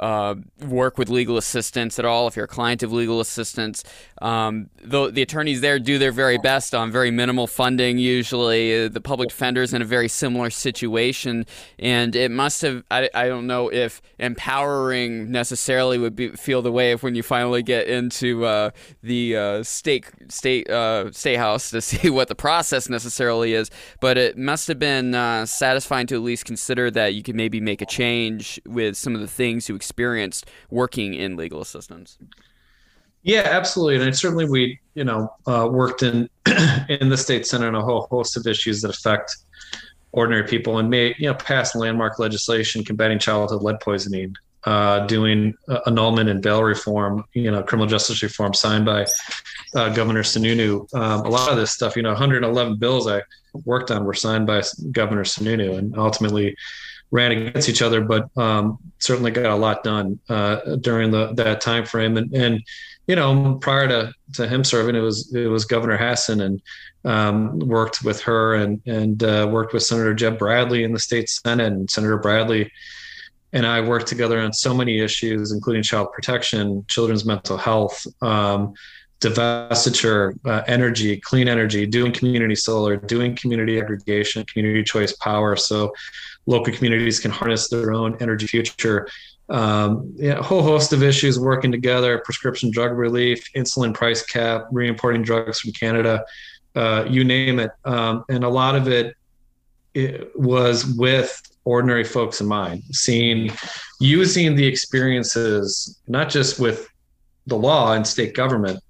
uh, 0.00 0.34
work 0.66 0.98
with 0.98 1.08
legal 1.08 1.36
assistance 1.36 1.98
at 1.98 2.04
all, 2.04 2.26
if 2.26 2.36
you're 2.36 2.44
a 2.44 2.48
client 2.48 2.82
of 2.82 2.92
legal 2.92 3.20
assistance. 3.20 3.84
Um, 4.20 4.70
the, 4.82 5.10
the 5.10 5.22
attorneys 5.22 5.60
there 5.60 5.78
do 5.78 5.98
their 5.98 6.12
very 6.12 6.38
best 6.38 6.74
on 6.74 6.90
very 6.90 7.10
minimal 7.10 7.46
funding, 7.46 7.98
usually. 7.98 8.84
Uh, 8.84 8.88
the 8.88 9.00
public 9.00 9.30
defender 9.30 9.62
is 9.62 9.72
in 9.72 9.82
a 9.82 9.84
very 9.84 10.08
similar 10.08 10.50
situation. 10.50 11.46
And 11.78 12.14
it 12.16 12.30
must 12.30 12.62
have, 12.62 12.84
I, 12.90 13.08
I 13.14 13.28
don't 13.28 13.46
know 13.46 13.68
if 13.72 14.02
empowering 14.18 15.30
necessarily 15.30 15.98
would 15.98 16.16
be, 16.16 16.30
feel 16.30 16.62
the 16.62 16.72
way 16.72 16.92
if 16.92 17.02
when 17.02 17.14
you 17.14 17.22
finally 17.22 17.62
get 17.62 17.88
into 17.88 18.44
uh, 18.44 18.70
the 19.02 19.36
uh, 19.36 19.62
state, 19.62 20.06
state, 20.28 20.68
uh, 20.70 21.10
state 21.12 21.36
house 21.36 21.70
to 21.70 21.80
see 21.86 22.10
what 22.10 22.28
the 22.28 22.34
process 22.34 22.88
necessarily 22.88 23.54
is, 23.54 23.70
but 24.00 24.18
it 24.18 24.36
must 24.36 24.68
have 24.68 24.78
been 24.78 25.14
uh, 25.14 25.46
satisfying 25.46 26.06
to 26.06 26.14
at 26.14 26.22
least 26.22 26.44
consider 26.44 26.90
that 26.90 27.14
you 27.14 27.22
could 27.22 27.34
maybe 27.34 27.60
make 27.60 27.80
a 27.80 27.86
change 27.86 28.60
with 28.66 28.96
some 28.96 29.14
of 29.14 29.20
the 29.20 29.26
things 29.26 29.68
you 29.68 29.74
experienced 29.86 30.50
working 30.68 31.14
in 31.14 31.36
legal 31.36 31.60
assistance. 31.60 32.18
Yeah, 33.22 33.42
absolutely, 33.44 34.04
and 34.04 34.16
certainly 34.16 34.48
we, 34.48 34.80
you 34.94 35.04
know, 35.04 35.32
uh, 35.46 35.68
worked 35.70 36.02
in 36.02 36.28
in 36.88 37.08
the 37.08 37.16
state 37.16 37.46
senate 37.46 37.68
on 37.68 37.74
a 37.76 37.82
whole 37.82 38.06
host 38.10 38.36
of 38.36 38.46
issues 38.46 38.82
that 38.82 38.90
affect 38.90 39.36
ordinary 40.12 40.46
people, 40.46 40.78
and 40.78 40.90
made 40.90 41.16
you 41.18 41.26
know 41.26 41.34
passed 41.34 41.74
landmark 41.76 42.18
legislation 42.18 42.84
combating 42.84 43.18
childhood 43.18 43.62
lead 43.62 43.80
poisoning, 43.80 44.34
uh, 44.64 45.06
doing 45.06 45.54
uh, 45.68 45.80
annulment 45.86 46.28
and 46.28 46.42
bail 46.42 46.62
reform, 46.62 47.24
you 47.32 47.50
know, 47.50 47.62
criminal 47.62 47.88
justice 47.88 48.22
reform 48.22 48.54
signed 48.54 48.84
by 48.84 49.06
uh, 49.74 49.88
Governor 49.94 50.22
Sununu. 50.22 50.92
Um, 50.94 51.20
a 51.26 51.28
lot 51.28 51.50
of 51.50 51.56
this 51.56 51.72
stuff, 51.72 51.96
you 51.96 52.02
know, 52.02 52.10
111 52.10 52.76
bills 52.76 53.08
I 53.08 53.22
worked 53.64 53.90
on 53.90 54.04
were 54.04 54.14
signed 54.14 54.46
by 54.46 54.62
Governor 54.92 55.24
Sununu, 55.24 55.78
and 55.78 55.96
ultimately 55.96 56.56
ran 57.10 57.32
against 57.32 57.68
each 57.68 57.82
other, 57.82 58.00
but 58.00 58.28
um, 58.36 58.78
certainly 58.98 59.30
got 59.30 59.46
a 59.46 59.54
lot 59.54 59.84
done 59.84 60.18
uh, 60.28 60.76
during 60.76 61.10
the 61.10 61.32
that 61.34 61.60
time 61.60 61.84
frame. 61.84 62.16
And 62.16 62.34
and 62.34 62.62
you 63.06 63.14
know, 63.14 63.54
prior 63.60 63.86
to, 63.86 64.12
to 64.34 64.48
him 64.48 64.64
serving, 64.64 64.96
it 64.96 65.00
was 65.00 65.32
it 65.34 65.46
was 65.46 65.64
Governor 65.64 65.96
Hassan 65.96 66.40
and 66.40 66.62
um, 67.04 67.58
worked 67.60 68.02
with 68.02 68.20
her 68.22 68.54
and 68.54 68.80
and 68.86 69.22
uh, 69.22 69.48
worked 69.50 69.72
with 69.72 69.82
Senator 69.82 70.14
Jeb 70.14 70.38
Bradley 70.38 70.84
in 70.84 70.92
the 70.92 70.98
state 70.98 71.28
senate 71.28 71.72
and 71.72 71.90
Senator 71.90 72.18
Bradley. 72.18 72.70
And 73.52 73.64
I 73.64 73.80
worked 73.80 74.08
together 74.08 74.40
on 74.40 74.52
so 74.52 74.74
many 74.74 74.98
issues, 74.98 75.52
including 75.52 75.82
child 75.82 76.12
protection, 76.12 76.84
children's 76.88 77.24
mental 77.24 77.56
health, 77.56 78.06
um, 78.20 78.74
divestiture, 79.20 80.38
uh, 80.44 80.62
energy, 80.66 81.18
clean 81.18 81.48
energy, 81.48 81.86
doing 81.86 82.12
community 82.12 82.54
solar, 82.54 82.96
doing 82.96 83.34
community 83.34 83.80
aggregation, 83.80 84.44
community 84.44 84.82
choice 84.82 85.12
power. 85.14 85.56
So 85.56 85.94
local 86.46 86.72
communities 86.72 87.18
can 87.18 87.30
harness 87.30 87.68
their 87.68 87.92
own 87.92 88.16
energy 88.20 88.46
future. 88.46 89.08
Um, 89.48 90.12
yeah, 90.16 90.38
a 90.38 90.42
whole 90.42 90.62
host 90.62 90.92
of 90.92 91.02
issues 91.02 91.38
working 91.38 91.72
together 91.72 92.18
prescription 92.18 92.70
drug 92.70 92.92
relief, 92.92 93.50
insulin 93.54 93.94
price 93.94 94.24
cap, 94.24 94.66
re 94.70 94.88
importing 94.88 95.22
drugs 95.22 95.60
from 95.60 95.72
Canada, 95.72 96.24
uh, 96.74 97.06
you 97.08 97.24
name 97.24 97.58
it. 97.58 97.70
Um, 97.84 98.24
and 98.28 98.44
a 98.44 98.48
lot 98.48 98.74
of 98.74 98.88
it, 98.88 99.14
it 99.94 100.38
was 100.38 100.84
with 100.84 101.40
ordinary 101.64 102.04
folks 102.04 102.40
in 102.40 102.46
mind, 102.46 102.82
seeing, 102.90 103.50
using 103.98 104.54
the 104.54 104.66
experiences, 104.66 105.98
not 106.06 106.28
just 106.28 106.60
with 106.60 106.88
the 107.46 107.56
law 107.56 107.92
and 107.92 108.06
state 108.06 108.34
government, 108.34 108.80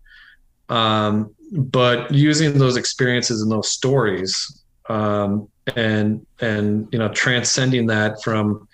um, 0.68 1.34
but 1.52 2.12
using 2.12 2.58
those 2.58 2.76
experiences 2.76 3.42
and 3.42 3.50
those 3.50 3.70
stories 3.70 4.62
um, 4.88 5.48
and 5.74 6.24
and 6.40 6.88
you 6.92 6.98
know 6.98 7.08
transcending 7.08 7.86
that 7.86 8.22
from 8.22 8.68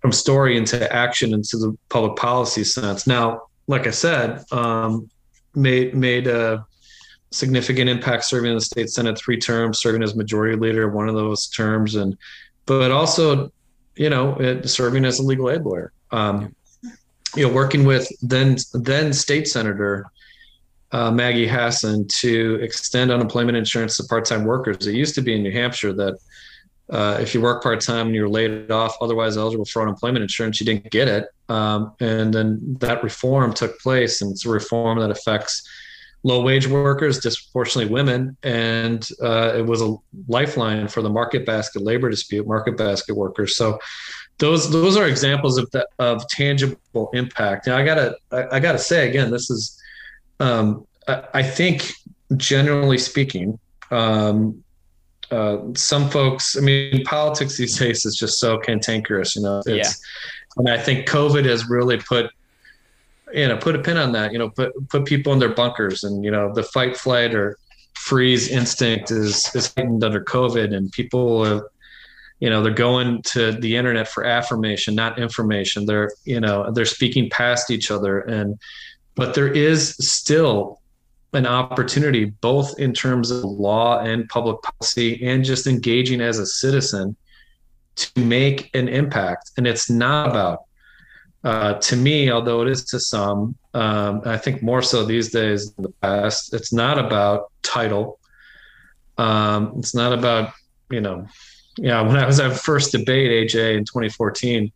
from 0.00 0.12
story 0.12 0.56
into 0.56 0.92
action 0.92 1.32
into 1.32 1.56
the 1.56 1.76
public 1.88 2.16
policy 2.16 2.64
sense. 2.64 3.06
Now, 3.06 3.42
like 3.66 3.86
I 3.86 3.90
said, 3.90 4.44
um, 4.52 5.08
made 5.54 5.94
made 5.94 6.26
a 6.26 6.64
significant 7.30 7.88
impact 7.88 8.24
serving 8.24 8.50
in 8.50 8.56
the 8.56 8.60
state 8.60 8.90
senate 8.90 9.18
three 9.18 9.38
terms, 9.38 9.80
serving 9.80 10.02
as 10.02 10.14
majority 10.14 10.56
leader 10.56 10.90
one 10.90 11.08
of 11.08 11.14
those 11.14 11.48
terms, 11.48 11.94
and 11.94 12.16
but 12.66 12.90
also, 12.90 13.50
you 13.96 14.10
know, 14.10 14.36
it, 14.36 14.68
serving 14.68 15.04
as 15.04 15.18
a 15.18 15.22
legal 15.22 15.50
aid 15.50 15.62
lawyer. 15.62 15.92
Um, 16.10 16.54
you 17.34 17.46
know, 17.46 17.52
working 17.52 17.84
with 17.84 18.08
then 18.20 18.56
then 18.74 19.12
state 19.12 19.48
senator 19.48 20.06
uh, 20.92 21.10
Maggie 21.10 21.46
Hassan 21.46 22.06
to 22.20 22.56
extend 22.62 23.10
unemployment 23.10 23.56
insurance 23.56 23.96
to 23.96 24.04
part-time 24.04 24.44
workers. 24.44 24.86
It 24.86 24.94
used 24.94 25.14
to 25.14 25.22
be 25.22 25.34
in 25.34 25.42
New 25.42 25.52
Hampshire 25.52 25.92
that 25.94 26.18
uh, 26.90 27.16
if 27.20 27.34
you 27.34 27.40
work 27.40 27.62
part 27.62 27.80
time 27.80 28.08
and 28.08 28.14
you're 28.14 28.28
laid 28.28 28.70
off, 28.70 28.96
otherwise 29.00 29.38
eligible 29.38 29.64
for 29.64 29.80
unemployment 29.82 30.22
insurance, 30.22 30.60
you 30.60 30.66
didn't 30.66 30.90
get 30.90 31.08
it. 31.08 31.26
Um, 31.48 31.94
and 32.00 32.32
then 32.34 32.76
that 32.80 33.02
reform 33.02 33.54
took 33.54 33.78
place, 33.80 34.20
and 34.20 34.32
it's 34.32 34.44
a 34.44 34.50
reform 34.50 34.98
that 34.98 35.10
affects 35.10 35.66
low 36.24 36.42
wage 36.42 36.66
workers, 36.66 37.18
disproportionately 37.18 37.92
women, 37.92 38.36
and 38.42 39.08
uh, 39.22 39.54
it 39.56 39.66
was 39.66 39.80
a 39.82 39.94
lifeline 40.28 40.86
for 40.88 41.02
the 41.02 41.10
market 41.10 41.46
basket 41.46 41.82
labor 41.82 42.10
dispute, 42.10 42.46
market 42.46 42.76
basket 42.76 43.16
workers. 43.16 43.56
So 43.56 43.78
those 44.38 44.70
those 44.70 44.96
are 44.96 45.06
examples 45.06 45.58
of 45.58 45.70
the, 45.70 45.86
of 45.98 46.26
tangible 46.28 47.10
impact. 47.14 47.66
Now 47.66 47.76
I 47.76 47.84
gotta 47.84 48.16
I, 48.30 48.56
I 48.56 48.60
gotta 48.60 48.78
say 48.78 49.08
again, 49.08 49.30
this 49.30 49.50
is 49.50 49.81
um, 50.42 50.86
I, 51.08 51.24
I, 51.34 51.42
think 51.42 51.92
generally 52.36 52.98
speaking. 52.98 53.58
Um, 53.90 54.62
uh, 55.30 55.58
some 55.74 56.10
folks, 56.10 56.56
I 56.56 56.60
mean, 56.60 57.04
politics 57.04 57.56
these 57.56 57.78
days 57.78 58.04
is 58.04 58.16
just 58.16 58.38
so 58.38 58.58
cantankerous, 58.58 59.34
you 59.34 59.42
know. 59.42 59.62
It's, 59.64 59.68
yeah. 59.68 59.90
And 60.58 60.68
I 60.68 60.78
think 60.78 61.08
COVID 61.08 61.46
has 61.46 61.68
really 61.68 61.96
put 61.96 62.30
you 63.32 63.48
know 63.48 63.56
put 63.56 63.74
a 63.74 63.78
pin 63.78 63.96
on 63.96 64.12
that 64.12 64.32
you 64.32 64.38
know 64.38 64.50
put 64.50 64.72
put 64.88 65.04
people 65.04 65.32
in 65.32 65.38
their 65.38 65.54
bunkers 65.54 66.04
and 66.04 66.24
you 66.24 66.30
know 66.30 66.52
the 66.52 66.62
fight 66.62 66.96
flight 66.96 67.34
or 67.34 67.58
freeze 67.94 68.48
instinct 68.48 69.10
is 69.10 69.50
is 69.54 69.72
heightened 69.74 70.04
under 70.04 70.22
covid 70.22 70.74
and 70.74 70.92
people 70.92 71.44
have 71.44 71.62
you 72.40 72.50
know 72.50 72.62
they're 72.62 72.72
going 72.72 73.22
to 73.22 73.52
the 73.52 73.76
internet 73.76 74.08
for 74.08 74.24
affirmation 74.24 74.94
not 74.94 75.18
information 75.18 75.86
they're 75.86 76.10
you 76.24 76.40
know 76.40 76.70
they're 76.72 76.84
speaking 76.84 77.30
past 77.30 77.70
each 77.70 77.90
other 77.90 78.20
and 78.20 78.58
but 79.14 79.34
there 79.34 79.48
is 79.48 79.96
still 79.96 80.80
an 81.34 81.46
opportunity 81.46 82.26
both 82.26 82.78
in 82.78 82.92
terms 82.92 83.30
of 83.30 83.44
law 83.44 83.98
and 84.00 84.28
public 84.28 84.60
policy 84.62 85.24
and 85.26 85.44
just 85.44 85.66
engaging 85.66 86.20
as 86.20 86.38
a 86.38 86.46
citizen 86.46 87.16
to 87.96 88.20
make 88.20 88.70
an 88.74 88.88
impact 88.88 89.50
and 89.56 89.66
it's 89.66 89.88
not 89.88 90.28
about 90.28 90.60
uh, 91.44 91.74
to 91.74 91.96
me, 91.96 92.30
although 92.30 92.62
it 92.62 92.68
is 92.68 92.84
to 92.84 93.00
some, 93.00 93.56
um, 93.74 94.22
I 94.24 94.36
think 94.36 94.62
more 94.62 94.82
so 94.82 95.04
these 95.04 95.30
days 95.30 95.72
than 95.72 95.84
the 95.84 95.92
past, 96.00 96.54
it's 96.54 96.72
not 96.72 96.98
about 96.98 97.50
title. 97.62 98.20
Um, 99.18 99.74
it's 99.78 99.94
not 99.94 100.12
about, 100.12 100.52
you 100.90 101.00
know, 101.00 101.26
yeah, 101.78 102.00
when 102.02 102.16
I 102.16 102.26
was 102.26 102.38
at 102.38 102.52
first 102.52 102.92
debate, 102.92 103.50
AJ, 103.50 103.76
in 103.76 103.84
2014, 103.84 104.64
there 104.64 104.72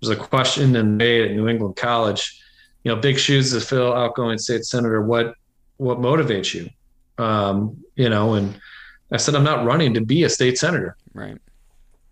was 0.00 0.10
a 0.10 0.16
question 0.16 0.76
in 0.76 0.98
debate 0.98 1.30
at 1.30 1.36
New 1.36 1.48
England 1.48 1.76
College, 1.76 2.40
you 2.84 2.94
know, 2.94 3.00
big 3.00 3.18
shoes 3.18 3.52
to 3.52 3.60
fill, 3.60 3.92
outgoing 3.92 4.38
state 4.38 4.64
senator, 4.64 5.02
what, 5.02 5.34
what 5.78 5.98
motivates 5.98 6.54
you? 6.54 6.70
Um, 7.22 7.82
you 7.96 8.08
know, 8.08 8.34
and 8.34 8.60
I 9.10 9.16
said, 9.16 9.34
I'm 9.34 9.44
not 9.44 9.64
running 9.64 9.94
to 9.94 10.00
be 10.00 10.24
a 10.24 10.28
state 10.28 10.58
senator. 10.58 10.96
Right. 11.12 11.38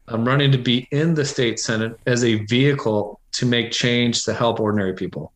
I'm 0.09 0.26
running 0.26 0.50
to 0.52 0.59
be 0.59 0.88
in 0.91 1.14
the 1.14 1.25
state 1.25 1.61
senate 1.61 1.99
as 2.07 2.25
a 2.25 2.45
vehicle 2.47 3.21
to 3.33 3.47
make 3.47 3.71
change 3.71 4.25
to 4.25 4.35
help 4.35 4.61
ordinary 4.61 4.95
people. 4.95 5.33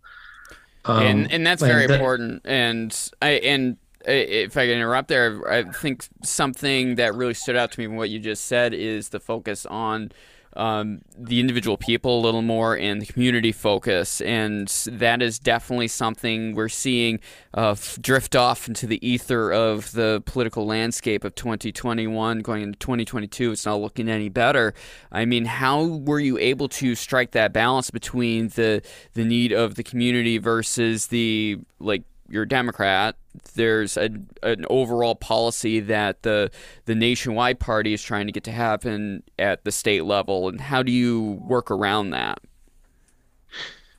Um, 0.85 1.03
and 1.03 1.33
and 1.33 1.47
that's 1.47 1.63
very 1.63 1.87
that, 1.87 1.95
important. 1.95 2.43
And 2.45 3.11
I 3.21 3.31
and 3.31 3.77
if 4.07 4.57
I 4.57 4.67
can 4.67 4.77
interrupt 4.77 5.09
there, 5.09 5.49
I 5.51 5.65
think 5.65 6.07
something 6.23 6.97
that 6.97 7.15
really 7.15 7.35
stood 7.35 7.57
out 7.57 7.73
to 7.73 7.81
me 7.81 7.87
from 7.87 7.97
what 7.97 8.11
you 8.11 8.19
just 8.19 8.45
said 8.45 8.73
is 8.73 9.09
the 9.09 9.19
focus 9.19 9.67
on 9.67 10.13
um, 10.57 11.03
the 11.17 11.41
individual 11.41 11.77
people 11.77 12.19
a 12.19 12.23
little 12.23 12.43
more 12.43 12.77
and 12.77 13.01
the 13.01 13.07
community 13.07 13.53
focus. 13.53 14.21
And 14.21 14.69
that 14.87 15.23
is 15.23 15.39
definitely 15.39 15.89
something 15.89 16.55
we're 16.55 16.69
seeing 16.69 17.21
uh, 17.55 17.77
drift 18.01 18.37
off 18.37 18.69
into 18.69 18.87
the 18.87 19.07
ether 19.07 19.53
of 19.53 19.93
the 19.93 20.23
political 20.27 20.67
landscape 20.67 21.25
of 21.25 21.35
2021 21.35 22.41
going 22.41 22.63
into 22.63 22.79
2022. 22.79 23.53
It's 23.53 23.67
not 23.67 23.81
looking 23.81 24.09
any 24.09 24.29
better. 24.29 24.75
I 25.13 25.25
mean, 25.25 25.45
how 25.45 25.85
were 25.85 26.21
you 26.21 26.39
able 26.39 26.69
to 26.71 26.95
strike 26.95 27.33
that 27.33 27.53
balance 27.53 27.91
between 27.91 28.49
the 28.49 28.83
the 29.15 29.25
need 29.25 29.53
of 29.53 29.75
the 29.75 29.83
community 29.83 30.39
versus 30.39 31.09
the 31.09 31.59
like 31.79 32.03
you're 32.29 32.45
a 32.45 32.49
Democrat, 32.49 33.17
there's 33.55 33.97
a, 33.97 34.11
an 34.43 34.65
overall 34.71 35.15
policy 35.15 35.81
that 35.81 36.23
the 36.23 36.51
the 36.85 36.95
nationwide 36.95 37.61
party 37.61 37.93
is 37.93 38.03
trying 38.03 38.27
to 38.27 38.33
get 38.33 38.45
to 38.45 38.53
happen 38.53 39.23
at 39.39 39.65
the 39.65 39.73
state 39.73 40.05
level, 40.05 40.49
and 40.49 40.61
how 40.61 40.83
do 40.83 40.93
you 40.93 41.41
work 41.47 41.71
around 41.71 42.11
that? 42.11 42.41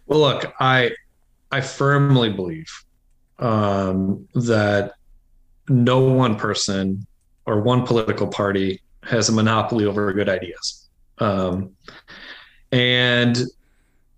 Well, 0.06 0.20
look, 0.20 0.54
I 0.60 0.92
I 1.52 1.62
firmly 1.62 2.32
believe 2.32 2.68
um, 3.40 4.28
that 4.34 4.94
no 5.70 6.00
one 6.00 6.36
person 6.36 7.06
or 7.46 7.62
one 7.62 7.86
political 7.86 8.28
party 8.28 8.82
has 9.04 9.30
a 9.30 9.32
monopoly 9.32 9.86
over 9.86 10.12
good 10.14 10.30
ideas, 10.30 10.88
um, 11.20 11.72
and 12.72 13.38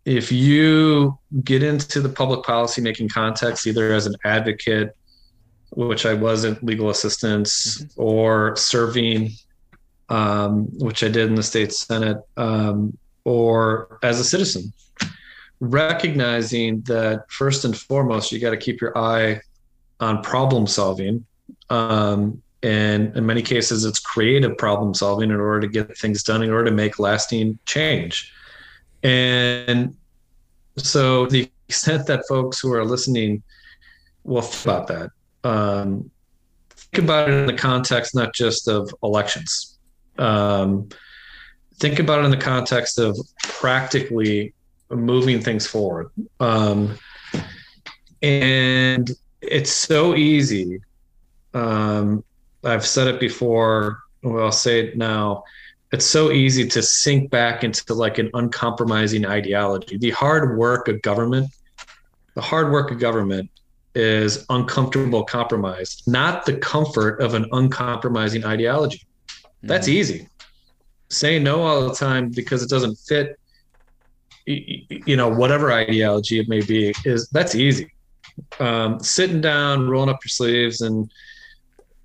if 0.05 0.31
you 0.31 1.17
get 1.43 1.61
into 1.63 2.01
the 2.01 2.09
public 2.09 2.43
policy 2.43 2.81
making 2.81 3.09
context, 3.09 3.67
either 3.67 3.93
as 3.93 4.05
an 4.05 4.15
advocate, 4.23 4.95
which 5.71 6.05
I 6.05 6.13
was 6.13 6.45
in 6.45 6.57
legal 6.61 6.89
assistance, 6.89 7.81
mm-hmm. 7.81 8.01
or 8.01 8.55
serving, 8.55 9.31
um, 10.09 10.65
which 10.79 11.03
I 11.03 11.09
did 11.09 11.27
in 11.27 11.35
the 11.35 11.43
state 11.43 11.71
senate, 11.73 12.17
um, 12.37 12.97
or 13.23 13.99
as 14.01 14.19
a 14.19 14.23
citizen, 14.23 14.73
recognizing 15.59 16.81
that 16.81 17.25
first 17.29 17.65
and 17.65 17.77
foremost, 17.77 18.31
you 18.31 18.39
got 18.39 18.51
to 18.51 18.57
keep 18.57 18.81
your 18.81 18.97
eye 18.97 19.41
on 19.99 20.23
problem 20.23 20.65
solving. 20.65 21.25
Um, 21.69 22.41
and 22.63 23.15
in 23.15 23.25
many 23.25 23.41
cases, 23.41 23.85
it's 23.85 23.99
creative 23.99 24.57
problem 24.57 24.93
solving 24.93 25.29
in 25.29 25.39
order 25.39 25.61
to 25.61 25.67
get 25.67 25.97
things 25.97 26.23
done, 26.23 26.41
in 26.41 26.49
order 26.49 26.69
to 26.69 26.75
make 26.75 26.99
lasting 26.99 27.59
change. 27.65 28.33
And 29.03 29.95
so 30.77 31.25
the 31.25 31.49
extent 31.67 32.07
that 32.07 32.23
folks 32.27 32.59
who 32.59 32.73
are 32.73 32.85
listening 32.85 33.43
will 34.23 34.41
think 34.41 34.65
about 34.65 34.87
that, 34.87 35.09
um, 35.43 36.09
think 36.69 37.05
about 37.05 37.29
it 37.29 37.33
in 37.33 37.45
the 37.45 37.53
context 37.53 38.15
not 38.15 38.33
just 38.33 38.67
of 38.67 38.93
elections. 39.03 39.77
Um, 40.17 40.89
think 41.75 41.99
about 41.99 42.19
it 42.19 42.25
in 42.25 42.31
the 42.31 42.37
context 42.37 42.99
of 42.99 43.17
practically 43.43 44.53
moving 44.89 45.41
things 45.41 45.65
forward. 45.65 46.09
Um, 46.39 46.97
and 48.21 49.09
it's 49.41 49.71
so 49.71 50.15
easy. 50.15 50.81
Um, 51.53 52.23
I've 52.63 52.85
said 52.85 53.07
it 53.07 53.19
before. 53.19 53.99
Well, 54.21 54.43
I'll 54.43 54.51
say 54.51 54.81
it 54.81 54.97
now 54.97 55.43
it's 55.91 56.05
so 56.05 56.31
easy 56.31 56.67
to 56.67 56.81
sink 56.81 57.31
back 57.31 57.63
into 57.63 57.93
like 57.93 58.17
an 58.19 58.29
uncompromising 58.33 59.25
ideology. 59.25 59.97
The 59.97 60.11
hard 60.11 60.57
work 60.57 60.87
of 60.87 61.01
government, 61.01 61.51
the 62.35 62.41
hard 62.41 62.71
work 62.71 62.91
of 62.91 62.99
government 62.99 63.49
is 63.95 64.45
uncomfortable 64.49 65.23
compromise, 65.23 66.03
not 66.05 66.45
the 66.45 66.57
comfort 66.57 67.21
of 67.21 67.33
an 67.33 67.47
uncompromising 67.51 68.45
ideology. 68.45 69.01
That's 69.63 69.87
mm-hmm. 69.87 69.97
easy. 69.97 70.29
Say 71.09 71.39
no 71.39 71.63
all 71.63 71.89
the 71.89 71.95
time 71.95 72.29
because 72.29 72.61
it 72.61 72.69
doesn't 72.69 72.95
fit 72.95 73.39
you 74.49 75.15
know 75.15 75.29
whatever 75.29 75.71
ideology 75.71 76.39
it 76.39 76.49
may 76.49 76.61
be 76.61 76.93
is 77.05 77.27
that's 77.29 77.53
easy 77.53 77.91
um, 78.59 78.99
sitting 78.99 79.41
down 79.41 79.87
rolling 79.87 80.09
up 80.09 80.23
your 80.23 80.29
sleeves 80.29 80.81
and 80.81 81.11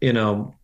you 0.00 0.12
know 0.12 0.55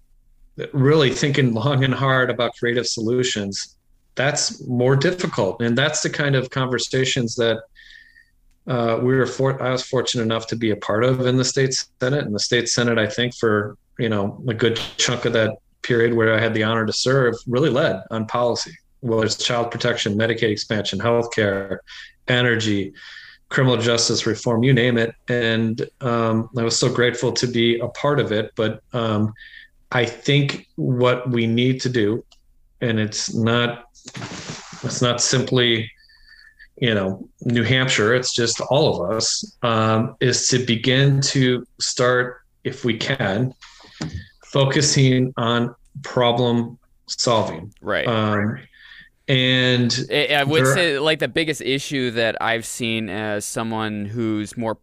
really 0.72 1.10
thinking 1.10 1.54
long 1.54 1.84
and 1.84 1.94
hard 1.94 2.30
about 2.30 2.52
creative 2.58 2.86
solutions, 2.86 3.76
that's 4.14 4.66
more 4.66 4.96
difficult. 4.96 5.62
And 5.62 5.76
that's 5.76 6.02
the 6.02 6.10
kind 6.10 6.34
of 6.34 6.50
conversations 6.50 7.36
that 7.36 7.58
uh, 8.66 8.98
we 9.02 9.14
were 9.14 9.26
for, 9.26 9.60
I 9.62 9.70
was 9.70 9.82
fortunate 9.82 10.22
enough 10.22 10.46
to 10.48 10.56
be 10.56 10.70
a 10.70 10.76
part 10.76 11.04
of 11.04 11.26
in 11.26 11.36
the 11.36 11.44
state 11.44 11.74
senate 12.00 12.24
and 12.24 12.34
the 12.34 12.40
state 12.40 12.68
senate. 12.68 12.98
I 12.98 13.06
think 13.06 13.34
for, 13.34 13.76
you 13.98 14.08
know, 14.08 14.42
a 14.48 14.54
good 14.54 14.76
chunk 14.96 15.24
of 15.24 15.32
that 15.32 15.56
period 15.82 16.14
where 16.14 16.34
I 16.34 16.40
had 16.40 16.54
the 16.54 16.62
honor 16.62 16.86
to 16.86 16.92
serve 16.92 17.34
really 17.46 17.70
led 17.70 18.02
on 18.10 18.26
policy, 18.26 18.72
whether 19.00 19.24
it's 19.24 19.36
child 19.36 19.70
protection, 19.70 20.14
Medicaid 20.14 20.50
expansion, 20.50 20.98
healthcare, 20.98 21.78
energy, 22.28 22.92
criminal 23.48 23.76
justice 23.76 24.26
reform, 24.26 24.62
you 24.62 24.72
name 24.72 24.96
it. 24.96 25.14
And 25.28 25.88
um, 26.00 26.48
I 26.56 26.62
was 26.62 26.78
so 26.78 26.92
grateful 26.92 27.32
to 27.32 27.46
be 27.46 27.78
a 27.80 27.88
part 27.88 28.20
of 28.20 28.30
it. 28.30 28.52
But 28.54 28.80
um, 28.92 29.32
I 29.92 30.04
think 30.04 30.68
what 30.76 31.28
we 31.30 31.46
need 31.46 31.80
to 31.82 31.88
do, 31.88 32.24
and 32.80 32.98
it's 32.98 33.34
not 33.34 33.86
it's 34.82 35.02
not 35.02 35.20
simply 35.20 35.90
you 36.76 36.94
know 36.94 37.28
New 37.42 37.64
Hampshire, 37.64 38.14
it's 38.14 38.32
just 38.32 38.60
all 38.60 39.02
of 39.02 39.10
us, 39.16 39.56
um, 39.62 40.16
is 40.20 40.48
to 40.48 40.58
begin 40.58 41.20
to 41.22 41.66
start, 41.80 42.42
if 42.64 42.84
we 42.84 42.96
can, 42.96 43.52
focusing 44.44 45.32
on 45.36 45.74
problem 46.02 46.78
solving. 47.06 47.72
Right. 47.80 48.06
Um, 48.06 48.58
and 49.28 50.06
I 50.10 50.42
would 50.44 50.66
say 50.66 50.98
like 50.98 51.20
the 51.20 51.28
biggest 51.28 51.60
issue 51.60 52.10
that 52.12 52.36
I've 52.40 52.66
seen 52.66 53.08
as 53.08 53.44
someone 53.44 54.06
who's 54.06 54.56
more 54.56 54.78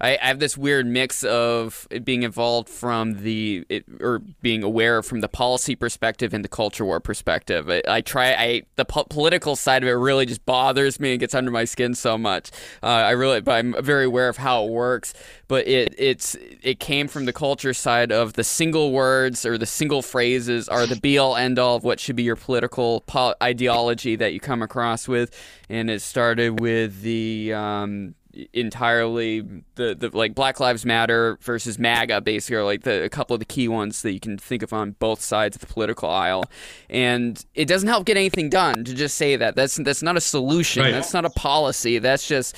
I, 0.00 0.18
I 0.20 0.26
have 0.26 0.38
this 0.38 0.56
weird 0.56 0.86
mix 0.86 1.22
of 1.24 1.86
being 2.04 2.22
involved 2.22 2.68
from 2.68 3.22
the 3.22 3.64
it, 3.68 3.84
or 4.00 4.20
being 4.40 4.62
aware 4.62 5.02
from 5.02 5.20
the 5.20 5.28
policy 5.28 5.74
perspective 5.74 6.34
and 6.34 6.44
the 6.44 6.48
culture 6.48 6.84
war 6.84 7.00
perspective. 7.00 7.70
I, 7.70 7.82
I 7.88 8.00
try. 8.00 8.32
I 8.32 8.62
the 8.76 8.84
po- 8.84 9.04
political 9.04 9.56
side 9.56 9.82
of 9.82 9.88
it 9.88 9.92
really 9.92 10.26
just 10.26 10.44
bothers 10.46 10.98
me 11.00 11.12
and 11.12 11.20
gets 11.20 11.34
under 11.34 11.50
my 11.50 11.64
skin 11.64 11.94
so 11.94 12.16
much. 12.18 12.50
Uh, 12.82 12.86
I 12.86 13.10
really, 13.10 13.40
but 13.40 13.52
I'm 13.52 13.74
very 13.82 14.04
aware 14.04 14.28
of 14.28 14.36
how 14.38 14.64
it 14.64 14.70
works. 14.70 15.14
But 15.48 15.66
it 15.68 15.94
it's 15.98 16.34
it 16.62 16.80
came 16.80 17.08
from 17.08 17.26
the 17.26 17.32
culture 17.32 17.74
side 17.74 18.10
of 18.10 18.32
the 18.34 18.44
single 18.44 18.90
words 18.92 19.44
or 19.44 19.58
the 19.58 19.66
single 19.66 20.00
phrases 20.00 20.68
are 20.68 20.86
the 20.86 20.96
be 20.96 21.18
all 21.18 21.36
end 21.36 21.58
all 21.58 21.76
of 21.76 21.84
what 21.84 22.00
should 22.00 22.16
be 22.16 22.22
your 22.22 22.36
political 22.36 23.02
po- 23.02 23.34
ideology 23.42 24.16
that 24.16 24.32
you 24.32 24.40
come 24.40 24.62
across 24.62 25.06
with, 25.06 25.30
and 25.68 25.90
it 25.90 26.00
started 26.00 26.60
with 26.60 27.02
the. 27.02 27.52
Um, 27.52 28.14
entirely 28.52 29.40
the, 29.74 29.94
the 29.94 30.10
like 30.12 30.34
Black 30.34 30.60
Lives 30.60 30.84
Matter 30.84 31.38
versus 31.40 31.78
MAGA 31.78 32.20
basically 32.20 32.56
are 32.56 32.64
like 32.64 32.82
the 32.82 33.04
a 33.04 33.08
couple 33.08 33.34
of 33.34 33.40
the 33.40 33.46
key 33.46 33.68
ones 33.68 34.02
that 34.02 34.12
you 34.12 34.20
can 34.20 34.38
think 34.38 34.62
of 34.62 34.72
on 34.72 34.92
both 34.92 35.20
sides 35.20 35.56
of 35.56 35.60
the 35.60 35.66
political 35.66 36.08
aisle. 36.08 36.44
And 36.88 37.44
it 37.54 37.66
doesn't 37.66 37.88
help 37.88 38.06
get 38.06 38.16
anything 38.16 38.48
done 38.48 38.84
to 38.84 38.94
just 38.94 39.16
say 39.16 39.36
that. 39.36 39.54
That's 39.54 39.76
that's 39.76 40.02
not 40.02 40.16
a 40.16 40.20
solution. 40.20 40.82
Right. 40.82 40.92
That's 40.92 41.12
not 41.12 41.24
a 41.24 41.30
policy. 41.30 41.98
That's 41.98 42.26
just 42.26 42.56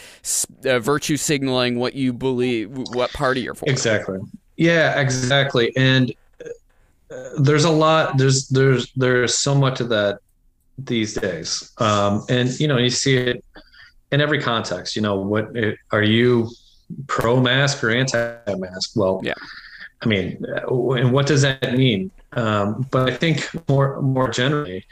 uh, 0.65 0.79
virtue 0.79 1.17
signaling 1.17 1.79
what 1.79 1.95
you 1.95 2.13
believe 2.13 2.71
what 2.71 3.13
party 3.13 3.43
you're 3.43 3.55
for. 3.55 3.69
Exactly. 3.69 4.21
Yeah, 4.57 5.01
exactly. 5.01 5.73
And 5.77 6.15
uh, 7.11 7.19
there's 7.39 7.65
a 7.65 7.71
lot 7.71 8.17
there's 8.17 8.49
there's 8.49 8.93
there's 8.93 9.37
so 9.37 9.55
much 9.55 9.81
of 9.81 9.89
that 9.89 10.21
these 10.79 11.15
days. 11.15 11.73
Um, 11.79 12.25
and 12.29 12.59
you 12.61 12.69
know, 12.69 12.79
you 12.79 12.91
see 12.91 13.17
it 13.17 13.45
in 14.15 14.21
every 14.21 14.41
context. 14.41 14.95
You 14.97 15.03
know, 15.03 15.17
what 15.17 15.51
are 15.91 16.03
you 16.03 16.49
pro 17.09 17.41
mask 17.41 17.83
or 17.83 17.91
anti 17.91 18.37
mask? 18.57 18.93
Well, 18.95 19.21
yeah. 19.23 19.35
I 20.03 20.07
mean, 20.07 20.45
and 20.47 21.13
what 21.13 21.27
does 21.27 21.43
that 21.43 21.75
mean? 21.75 22.11
Um, 22.33 22.87
but 22.91 23.11
I 23.11 23.17
think 23.17 23.49
more 23.69 24.01
more 24.01 24.29
generally, 24.29 24.87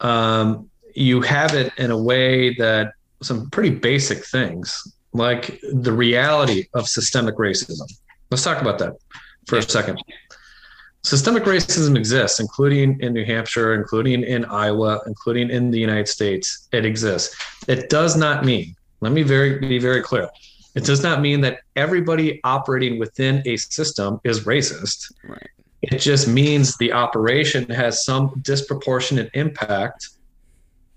um, 0.00 0.68
you 0.94 1.22
have 1.22 1.54
it 1.54 1.72
in 1.78 1.90
a 1.90 1.98
way 1.98 2.54
that 2.54 2.92
some 3.22 3.48
pretty 3.50 3.70
basic 3.70 4.24
things, 4.24 4.94
like 5.12 5.60
the 5.72 5.92
reality 5.92 6.66
of 6.74 6.88
systemic 6.88 7.36
racism. 7.36 7.88
Let's 8.30 8.42
talk 8.42 8.60
about 8.60 8.78
that 8.78 8.94
for 9.46 9.58
a 9.58 9.62
second 9.62 9.98
systemic 11.02 11.44
racism 11.44 11.96
exists, 11.96 12.40
including 12.40 13.00
in 13.00 13.12
New 13.12 13.24
Hampshire, 13.24 13.74
including 13.74 14.22
in 14.22 14.44
Iowa, 14.44 15.00
including 15.06 15.50
in 15.50 15.70
the 15.70 15.78
United 15.78 16.08
States. 16.08 16.68
It 16.72 16.84
exists. 16.84 17.36
It 17.68 17.90
does 17.90 18.16
not 18.16 18.44
mean, 18.44 18.74
let 19.00 19.12
me 19.12 19.22
very 19.22 19.58
be 19.58 19.78
very 19.78 20.02
clear. 20.02 20.28
It 20.74 20.84
does 20.84 21.02
not 21.02 21.20
mean 21.20 21.40
that 21.40 21.60
everybody 21.74 22.40
operating 22.44 22.98
within 22.98 23.42
a 23.46 23.56
system 23.56 24.20
is 24.24 24.40
racist. 24.40 25.12
Right. 25.26 25.48
It 25.82 25.98
just 25.98 26.28
means 26.28 26.76
the 26.76 26.92
operation 26.92 27.68
has 27.70 28.04
some 28.04 28.38
disproportionate 28.42 29.30
impact 29.34 30.10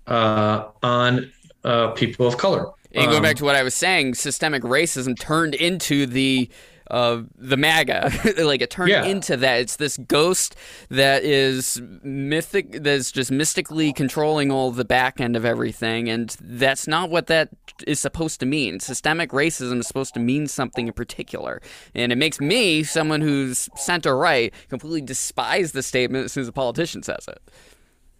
uh, 0.06 0.68
on 0.82 1.32
uh, 1.64 1.88
people 1.92 2.26
of 2.26 2.36
color. 2.36 2.70
And 2.92 3.06
going 3.06 3.16
um, 3.16 3.22
back 3.22 3.36
to 3.36 3.44
what 3.44 3.56
I 3.56 3.62
was 3.62 3.74
saying, 3.74 4.14
systemic 4.14 4.62
racism 4.62 5.18
turned 5.18 5.54
into 5.54 6.06
the 6.06 6.48
of 6.88 7.28
the 7.36 7.56
MAGA. 7.56 8.10
like 8.44 8.62
it 8.62 8.70
turned 8.70 8.90
yeah. 8.90 9.04
into 9.04 9.36
that. 9.38 9.60
It's 9.60 9.76
this 9.76 9.96
ghost 9.96 10.56
that 10.90 11.24
is 11.24 11.80
mythic, 12.02 12.82
that's 12.82 13.10
just 13.10 13.30
mystically 13.30 13.92
controlling 13.92 14.50
all 14.50 14.70
the 14.70 14.84
back 14.84 15.20
end 15.20 15.36
of 15.36 15.44
everything, 15.44 16.08
and 16.08 16.36
that's 16.40 16.86
not 16.86 17.10
what 17.10 17.26
that 17.28 17.50
is 17.86 18.00
supposed 18.00 18.40
to 18.40 18.46
mean. 18.46 18.80
Systemic 18.80 19.30
racism 19.30 19.80
is 19.80 19.86
supposed 19.86 20.14
to 20.14 20.20
mean 20.20 20.46
something 20.46 20.86
in 20.86 20.92
particular, 20.92 21.60
and 21.94 22.12
it 22.12 22.16
makes 22.16 22.40
me, 22.40 22.82
someone 22.82 23.20
who's 23.20 23.68
center 23.76 24.16
right, 24.16 24.52
completely 24.68 25.00
despise 25.00 25.72
the 25.72 25.82
statement 25.82 26.26
as 26.26 26.32
soon 26.32 26.42
as 26.42 26.48
a 26.48 26.52
politician 26.52 27.02
says 27.02 27.26
it. 27.28 27.42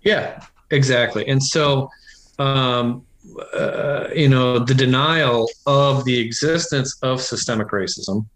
Yeah, 0.02 0.44
exactly. 0.70 1.26
And 1.26 1.42
so. 1.42 1.90
Um, 2.38 3.06
uh, 3.54 4.08
you 4.14 4.28
know 4.28 4.58
the 4.58 4.74
denial 4.74 5.48
of 5.66 6.04
the 6.04 6.18
existence 6.20 6.98
of 7.02 7.22
systemic 7.22 7.68
racism 7.68 8.26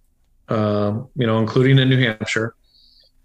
um, 0.49 1.09
you 1.16 1.27
know, 1.27 1.38
including 1.38 1.79
in 1.79 1.88
New 1.88 1.99
Hampshire, 1.99 2.55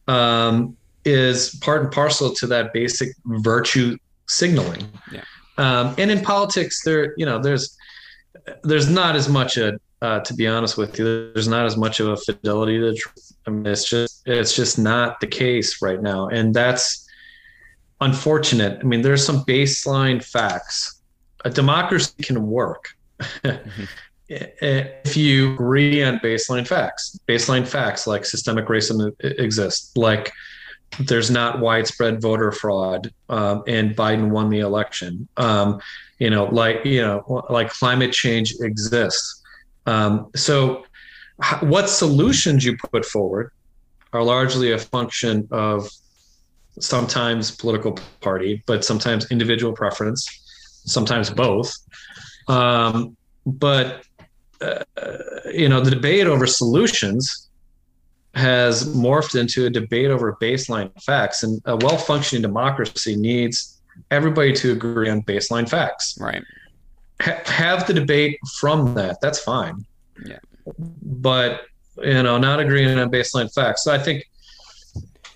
um, 0.08 0.76
is 1.06 1.56
part 1.56 1.82
and 1.84 1.92
parcel 1.92 2.34
to 2.36 2.48
that 2.48 2.74
basic 2.74 3.10
virtue 3.26 3.98
signaling. 4.28 4.90
Yeah. 5.12 5.24
Um, 5.58 5.96
and 5.98 6.10
in 6.10 6.22
politics, 6.22 6.84
there, 6.84 7.14
you 7.18 7.26
know, 7.26 7.40
there's 7.40 7.78
there's 8.64 8.90
not 8.90 9.16
as 9.16 9.30
much 9.30 9.58
a 9.58 9.80
uh, 10.02 10.20
to 10.20 10.34
be 10.34 10.46
honest 10.48 10.78
with 10.78 11.00
you, 11.00 11.32
there's 11.34 11.48
not 11.48 11.66
as 11.66 11.78
much 11.78 12.02
of 12.02 12.10
a 12.10 12.18
fidelity 12.18 12.78
to 12.78 12.92
the 12.92 12.96
truth. 12.96 13.32
I 13.48 13.52
mean, 13.52 13.66
it's 13.66 13.88
just 13.88 14.24
it's 14.26 14.56
just 14.56 14.78
not 14.78 15.20
the 15.20 15.28
case 15.28 15.82
right 15.82 16.02
now, 16.02 16.28
and 16.28 16.54
that's 16.54 17.08
unfortunate. 18.02 18.80
I 18.82 18.84
mean, 18.84 19.02
there's 19.02 19.26
some 19.26 19.46
baseline 19.46 20.24
facts. 20.24 21.02
A 21.46 21.50
democracy 21.50 22.22
can 22.22 22.48
work. 22.48 22.90
mm-hmm 23.20 23.84
if 24.30 25.18
you 25.18 25.54
agree 25.54 26.04
on 26.04 26.20
baseline 26.20 26.68
facts, 26.68 27.20
baseline 27.28 27.68
facts 27.68 28.08
like 28.08 28.26
systemic 28.26 28.68
racism 28.68 29.14
exists, 29.20 29.96
like 29.96 30.32
there's 31.00 31.30
not 31.30 31.60
widespread 31.60 32.22
voter 32.22 32.52
fraud, 32.52 33.12
um, 33.30 33.64
and 33.68 33.96
Biden 33.96 34.30
won 34.30 34.50
the 34.50 34.60
election. 34.60 35.28
Um, 35.38 35.80
you 36.20 36.30
know, 36.30 36.46
like 36.46 36.86
you 36.86 37.02
know, 37.02 37.46
like 37.50 37.70
climate 37.70 38.14
change 38.14 38.54
exists. 38.62 39.42
Um, 39.86 40.30
so, 40.36 40.86
what 41.62 41.90
solutions 41.90 42.64
you 42.64 42.78
put 42.78 43.06
forward 43.06 43.52
are 44.14 44.24
largely 44.24 44.72
a 44.72 44.78
function 44.78 45.48
of 45.52 45.90
sometimes 46.80 47.52
political 47.52 47.98
party, 48.22 48.64
but 48.66 48.86
sometimes 48.86 49.30
individual 49.32 49.74
preference, 49.74 50.28
sometimes 50.86 51.30
both. 51.30 51.76
Um, 52.48 53.18
but 53.46 54.06
uh, 54.64 54.84
you 55.52 55.70
know, 55.70 55.82
the 55.82 55.92
debate 55.92 56.28
over 56.28 56.48
solutions 56.48 57.50
has 58.34 58.88
morphed 58.96 59.40
into 59.40 59.66
a 59.66 59.70
debate 59.70 60.10
over 60.10 60.38
baseline 60.42 60.90
facts, 61.02 61.44
and 61.44 61.62
a 61.66 61.76
well-functioning 61.78 62.42
democracy 62.42 63.16
needs 63.16 63.82
everybody 64.10 64.54
to 64.54 64.72
agree 64.72 65.10
on 65.10 65.22
baseline 65.24 65.70
facts. 65.70 66.18
Right. 66.20 66.44
Ha- 67.22 67.42
have 67.46 67.86
the 67.86 67.94
debate 67.94 68.40
from 68.60 68.96
that. 68.96 69.22
That's 69.22 69.40
fine. 69.40 69.86
Yeah. 70.26 70.40
But 71.02 71.62
you 72.02 72.24
know, 72.24 72.38
not 72.38 72.60
agreeing 72.60 72.98
on 72.98 73.12
baseline 73.12 73.54
facts. 73.54 73.84
So 73.84 73.94
I 73.94 74.00
think 74.00 74.26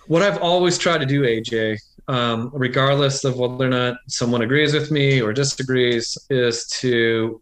what 0.07 0.23
I've 0.23 0.41
always 0.41 0.77
tried 0.77 0.99
to 0.99 1.05
do, 1.05 1.21
AJ, 1.21 1.77
um, 2.07 2.49
regardless 2.53 3.23
of 3.23 3.37
whether 3.37 3.65
or 3.65 3.69
not 3.69 3.97
someone 4.07 4.41
agrees 4.41 4.73
with 4.73 4.89
me 4.89 5.21
or 5.21 5.33
disagrees, 5.33 6.17
is 6.29 6.65
to 6.79 7.41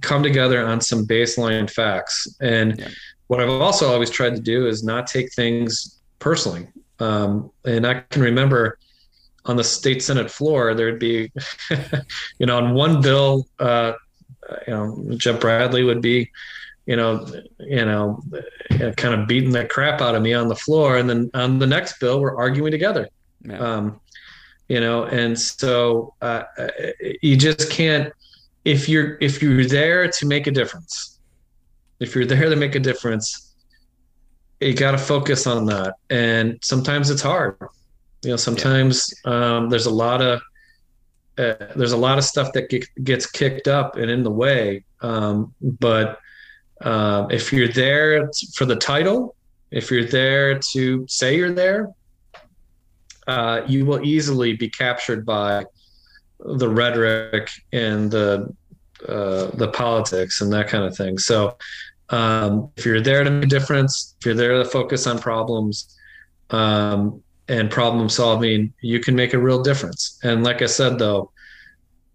come 0.00 0.22
together 0.22 0.64
on 0.64 0.80
some 0.80 1.06
baseline 1.06 1.70
facts. 1.70 2.28
And 2.40 2.78
yeah. 2.78 2.88
what 3.26 3.40
I've 3.40 3.48
also 3.48 3.92
always 3.92 4.10
tried 4.10 4.34
to 4.36 4.40
do 4.40 4.66
is 4.66 4.84
not 4.84 5.06
take 5.06 5.32
things 5.32 6.00
personally. 6.18 6.68
Um, 7.00 7.50
and 7.64 7.86
I 7.86 8.00
can 8.10 8.22
remember 8.22 8.78
on 9.44 9.56
the 9.56 9.64
state 9.64 10.02
senate 10.02 10.30
floor, 10.30 10.74
there'd 10.74 10.98
be, 10.98 11.32
you 12.38 12.46
know, 12.46 12.56
on 12.56 12.74
one 12.74 13.00
bill, 13.00 13.46
uh, 13.58 13.92
you 14.66 14.72
know, 14.72 15.14
Jeb 15.16 15.40
Bradley 15.40 15.84
would 15.84 16.02
be, 16.02 16.30
you 16.86 16.96
know, 16.96 17.26
you 17.60 17.84
know, 17.84 18.22
kind 18.96 19.14
of 19.14 19.28
beating 19.28 19.50
the 19.50 19.66
crap 19.66 20.00
out 20.00 20.14
of 20.14 20.22
me 20.22 20.32
on 20.32 20.48
the 20.48 20.56
floor, 20.56 20.96
and 20.96 21.08
then 21.08 21.30
on 21.34 21.58
the 21.58 21.66
next 21.66 22.00
bill, 22.00 22.20
we're 22.20 22.36
arguing 22.36 22.70
together. 22.70 23.08
Yeah. 23.42 23.58
Um, 23.58 24.00
you 24.68 24.80
know, 24.80 25.04
and 25.04 25.38
so 25.38 26.14
uh, 26.20 26.44
you 27.22 27.36
just 27.36 27.70
can't 27.70 28.12
if 28.64 28.88
you're 28.88 29.18
if 29.20 29.42
you're 29.42 29.64
there 29.64 30.08
to 30.08 30.26
make 30.26 30.46
a 30.46 30.50
difference 30.50 31.18
if 32.00 32.14
you're 32.14 32.26
there 32.26 32.48
to 32.48 32.56
make 32.56 32.74
a 32.74 32.80
difference 32.80 33.54
you 34.60 34.74
got 34.74 34.92
to 34.92 34.98
focus 34.98 35.46
on 35.46 35.66
that 35.66 35.94
and 36.10 36.58
sometimes 36.62 37.10
it's 37.10 37.22
hard 37.22 37.56
you 38.22 38.30
know 38.30 38.36
sometimes 38.36 39.12
yeah. 39.24 39.56
um, 39.56 39.68
there's 39.68 39.86
a 39.86 39.90
lot 39.90 40.20
of 40.20 40.40
uh, 41.38 41.54
there's 41.76 41.92
a 41.92 41.96
lot 41.96 42.18
of 42.18 42.24
stuff 42.24 42.52
that 42.52 42.68
get, 42.68 42.84
gets 43.04 43.30
kicked 43.30 43.68
up 43.68 43.96
and 43.96 44.10
in 44.10 44.22
the 44.22 44.30
way 44.30 44.84
um, 45.00 45.54
but 45.62 46.18
uh, 46.80 47.26
if 47.30 47.52
you're 47.52 47.68
there 47.68 48.28
for 48.54 48.64
the 48.64 48.76
title 48.76 49.34
if 49.70 49.90
you're 49.90 50.04
there 50.04 50.58
to 50.58 51.06
say 51.08 51.36
you're 51.36 51.52
there 51.52 51.92
uh, 53.28 53.62
you 53.68 53.84
will 53.84 54.04
easily 54.04 54.54
be 54.54 54.68
captured 54.68 55.24
by 55.24 55.64
the 56.40 56.68
rhetoric 56.68 57.50
and 57.72 58.10
the 58.10 58.54
uh, 59.06 59.46
the 59.54 59.68
politics 59.68 60.40
and 60.40 60.52
that 60.52 60.68
kind 60.68 60.84
of 60.84 60.96
thing. 60.96 61.18
So 61.18 61.56
um, 62.10 62.70
if 62.76 62.84
you're 62.84 63.00
there 63.00 63.22
to 63.22 63.30
make 63.30 63.44
a 63.44 63.46
difference, 63.46 64.16
if 64.18 64.26
you're 64.26 64.34
there 64.34 64.58
to 64.58 64.64
focus 64.64 65.06
on 65.06 65.18
problems 65.18 65.96
um, 66.50 67.22
and 67.48 67.70
problem 67.70 68.08
solving, 68.08 68.72
you 68.80 68.98
can 68.98 69.14
make 69.14 69.34
a 69.34 69.38
real 69.38 69.62
difference. 69.62 70.18
And 70.22 70.42
like 70.42 70.62
I 70.62 70.66
said, 70.66 70.98
though, 70.98 71.30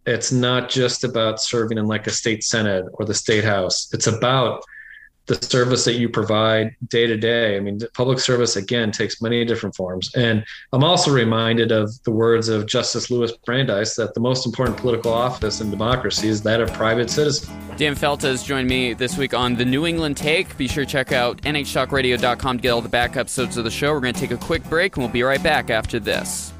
it's 0.05 0.31
not 0.31 0.69
just 0.69 1.03
about 1.03 1.41
serving 1.41 1.77
in 1.77 1.87
like 1.87 2.07
a 2.07 2.11
state 2.11 2.43
senate 2.43 2.85
or 2.93 3.05
the 3.05 3.13
state 3.13 3.45
house. 3.45 3.89
It's 3.93 4.07
about 4.07 4.63
the 5.25 5.35
service 5.35 5.85
that 5.85 5.93
you 5.93 6.09
provide 6.09 6.75
day 6.89 7.07
to 7.07 7.17
day. 7.17 7.55
I 7.55 7.59
mean, 7.61 7.79
public 7.93 8.19
service 8.19 8.57
again 8.57 8.91
takes 8.91 9.21
many 9.21 9.45
different 9.45 9.73
forms. 9.75 10.13
And 10.15 10.43
I'm 10.73 10.83
also 10.83 11.11
reminded 11.11 11.71
of 11.71 11.91
the 12.03 12.11
words 12.11 12.49
of 12.49 12.65
Justice 12.65 13.09
Louis 13.09 13.31
Brandeis 13.45 13.95
that 13.95 14.13
the 14.13 14.19
most 14.19 14.45
important 14.45 14.77
political 14.77 15.13
office 15.13 15.61
in 15.61 15.71
democracy 15.71 16.27
is 16.27 16.41
that 16.43 16.59
of 16.59 16.73
private 16.73 17.09
citizen. 17.09 17.57
Dan 17.77 17.95
Feltes 17.95 18.23
has 18.23 18.43
joined 18.43 18.67
me 18.67 18.93
this 18.93 19.17
week 19.17 19.33
on 19.33 19.55
the 19.55 19.65
New 19.65 19.85
England 19.85 20.17
Take. 20.17 20.57
Be 20.57 20.67
sure 20.67 20.83
to 20.83 20.91
check 20.91 21.13
out 21.13 21.41
nhtalkradio.com 21.43 22.57
to 22.57 22.61
get 22.61 22.69
all 22.71 22.81
the 22.81 22.89
back 22.89 23.15
episodes 23.15 23.55
of 23.55 23.63
the 23.63 23.71
show. 23.71 23.93
We're 23.93 24.01
going 24.01 24.13
to 24.13 24.19
take 24.19 24.31
a 24.31 24.37
quick 24.37 24.63
break 24.65 24.97
and 24.97 25.05
we'll 25.05 25.13
be 25.13 25.23
right 25.23 25.41
back 25.41 25.69
after 25.69 25.99
this. 25.99 26.51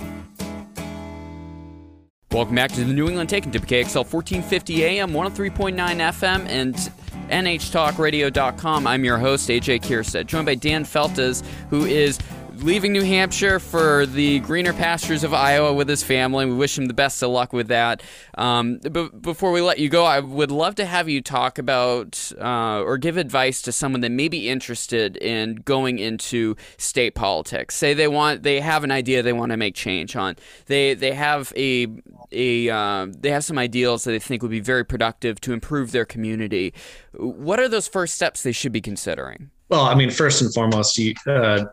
Welcome 2.31 2.55
back 2.55 2.71
to 2.71 2.83
the 2.83 2.93
New 2.93 3.07
England 3.09 3.29
Take 3.29 3.45
and 3.45 3.53
WKXL 3.53 4.11
1450 4.11 4.83
AM, 4.83 5.11
103.9 5.11 5.75
FM, 5.75 6.47
and 6.47 6.91
NHTalkRadio.com. 7.33 8.85
I'm 8.85 9.03
your 9.03 9.17
host, 9.17 9.49
AJ 9.49 9.81
Kierstead, 9.81 10.27
joined 10.27 10.45
by 10.45 10.53
Dan 10.53 10.85
Feltes, 10.85 11.43
who 11.71 11.83
is 11.85 12.19
leaving 12.55 12.93
New 12.93 13.03
Hampshire 13.03 13.59
for 13.59 14.05
the 14.05 14.39
greener 14.39 14.73
pastures 14.73 15.23
of 15.23 15.33
Iowa 15.33 15.73
with 15.73 15.89
his 15.89 16.03
family. 16.03 16.45
We 16.45 16.53
wish 16.53 16.77
him 16.77 16.85
the 16.85 16.93
best 16.93 17.21
of 17.23 17.31
luck 17.31 17.53
with 17.53 17.67
that. 17.69 18.01
Um, 18.37 18.79
but 18.79 19.21
before 19.21 19.51
we 19.51 19.61
let 19.61 19.79
you 19.79 19.89
go, 19.89 20.05
I 20.05 20.19
would 20.19 20.51
love 20.51 20.75
to 20.75 20.85
have 20.85 21.09
you 21.09 21.21
talk 21.21 21.57
about 21.57 22.31
uh, 22.39 22.81
or 22.81 22.97
give 22.97 23.17
advice 23.17 23.61
to 23.63 23.71
someone 23.71 24.01
that 24.01 24.11
may 24.11 24.27
be 24.27 24.49
interested 24.49 25.17
in 25.17 25.55
going 25.55 25.99
into 25.99 26.55
state 26.77 27.15
politics. 27.15 27.75
Say 27.75 27.93
they 27.93 28.07
want, 28.07 28.43
they 28.43 28.59
have 28.59 28.83
an 28.83 28.91
idea 28.91 29.23
they 29.23 29.33
want 29.33 29.51
to 29.51 29.57
make 29.57 29.75
change 29.75 30.15
on. 30.15 30.35
They 30.67 30.93
they 30.93 31.13
have 31.13 31.51
a 31.55 31.87
a 32.31 32.69
uh, 32.69 33.07
they 33.09 33.31
have 33.31 33.43
some 33.43 33.57
ideals 33.57 34.03
that 34.03 34.11
they 34.11 34.19
think 34.19 34.41
would 34.41 34.51
be 34.51 34.59
very 34.59 34.85
productive 34.85 35.41
to 35.41 35.53
improve 35.53 35.91
their 35.91 36.05
community. 36.05 36.73
What 37.13 37.59
are 37.59 37.67
those 37.67 37.87
first 37.87 38.15
steps 38.15 38.43
they 38.43 38.51
should 38.51 38.71
be 38.71 38.81
considering? 38.81 39.51
Well, 39.73 39.85
I 39.85 39.95
mean, 39.95 40.11
first 40.11 40.43
and 40.43 40.53
foremost, 40.53 40.99
you, 40.99 41.15
uh, 41.25 41.65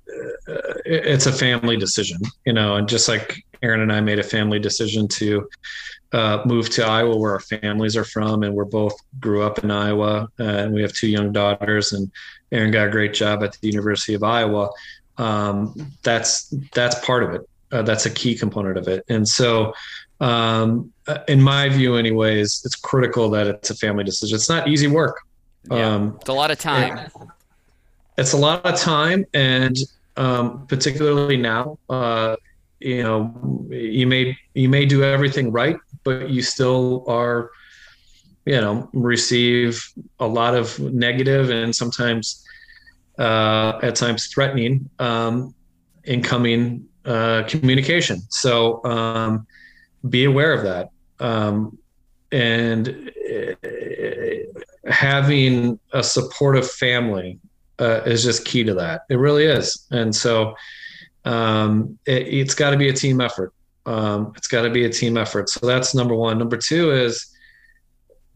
it's 0.87 1.27
a 1.27 1.33
family 1.33 1.77
decision, 1.77 2.19
you 2.47 2.55
know, 2.55 2.77
and 2.77 2.89
just 2.89 3.09
like 3.09 3.45
Aaron 3.61 3.83
and 3.83 3.93
I 3.93 4.01
made 4.01 4.19
a 4.19 4.23
family 4.23 4.59
decision 4.59 5.07
to 5.09 5.47
uh, 6.13 6.43
move 6.47 6.71
to 6.71 6.87
Iowa, 6.87 7.15
where 7.19 7.33
our 7.33 7.41
families 7.41 7.99
are 7.99 8.05
from, 8.05 8.43
and 8.43 8.55
we're 8.55 8.65
both 8.65 8.99
grew 9.19 9.43
up 9.43 9.63
in 9.63 9.71
Iowa, 9.71 10.29
uh, 10.41 10.43
and 10.43 10.73
we 10.73 10.81
have 10.81 10.95
two 10.95 11.09
young 11.09 11.31
daughters, 11.31 11.93
and 11.93 12.11
Aaron 12.53 12.71
got 12.71 12.89
a 12.89 12.91
great 12.91 13.13
job 13.13 13.43
at 13.43 13.53
the 13.61 13.69
University 13.69 14.15
of 14.15 14.23
Iowa. 14.23 14.71
Um, 15.19 15.93
that's 16.03 16.55
that's 16.73 16.99
part 17.05 17.23
of 17.23 17.35
it. 17.35 17.43
Uh, 17.71 17.83
that's 17.83 18.07
a 18.07 18.11
key 18.11 18.35
component 18.35 18.79
of 18.79 18.89
it, 18.89 19.05
and 19.11 19.29
so 19.29 19.75
um, 20.21 20.91
in 21.29 21.43
my 21.43 21.69
view, 21.69 21.97
anyways, 21.97 22.63
it's 22.65 22.77
critical 22.77 23.29
that 23.29 23.47
it's 23.47 23.69
a 23.69 23.75
family 23.75 24.05
decision. 24.05 24.37
It's 24.37 24.49
not 24.49 24.69
easy 24.69 24.87
work. 24.87 25.21
Yeah, 25.71 25.97
um, 25.97 26.17
it's 26.19 26.31
a 26.31 26.33
lot 26.33 26.51
of 26.51 26.59
time 26.59 27.11
it's 28.19 28.33
a 28.33 28.37
lot 28.37 28.65
of 28.65 28.79
time 28.79 29.25
and 29.35 29.77
um, 30.17 30.67
particularly 30.67 31.37
now 31.37 31.79
uh, 31.89 32.37
you 32.81 33.03
know 33.03 33.67
you 33.71 34.07
may 34.07 34.37
you 34.55 34.69
may 34.69 34.85
do 34.87 35.03
everything 35.03 35.51
right 35.53 35.77
but 36.05 36.31
you 36.31 36.43
still 36.43 37.05
are 37.09 37.51
you 38.45 38.61
know 38.61 38.89
receive 38.93 39.85
a 40.19 40.27
lot 40.27 40.55
of 40.55 40.79
negative 40.81 41.51
and 41.51 41.75
sometimes 41.75 42.45
uh, 43.19 43.79
at 43.83 43.95
times 43.95 44.29
threatening 44.29 44.89
um, 44.99 45.55
incoming 46.05 46.87
uh, 47.05 47.45
communication. 47.49 48.21
So 48.29 48.85
um, 48.85 49.47
be 50.09 50.25
aware 50.25 50.53
of 50.53 50.63
that. 50.65 50.89
Um, 51.19 51.79
and 52.33 53.11
uh, 53.33 54.91
having 54.91 55.79
a 55.93 56.03
supportive 56.03 56.71
family 56.71 57.39
uh, 57.81 58.03
is 58.05 58.23
just 58.23 58.45
key 58.45 58.63
to 58.65 58.75
that. 58.75 59.03
It 59.09 59.17
really 59.17 59.45
is. 59.45 59.87
And 59.91 60.15
so 60.15 60.55
um, 61.25 61.99
it, 62.07 62.47
has 62.47 62.55
got 62.55 62.71
to 62.71 62.77
be 62.77 62.89
a 62.89 62.93
team 62.93 63.21
effort. 63.21 63.53
Um, 63.87 64.33
it's 64.37 64.47
got 64.47 64.63
to 64.63 64.71
be 64.71 64.85
a 64.85 64.91
team 64.91 65.17
effort. 65.17 65.49
So 65.49 65.67
that's 65.67 65.95
number 65.95 66.15
one. 66.15 66.39
Number 66.39 66.57
two 66.57 66.93
is 66.93 67.27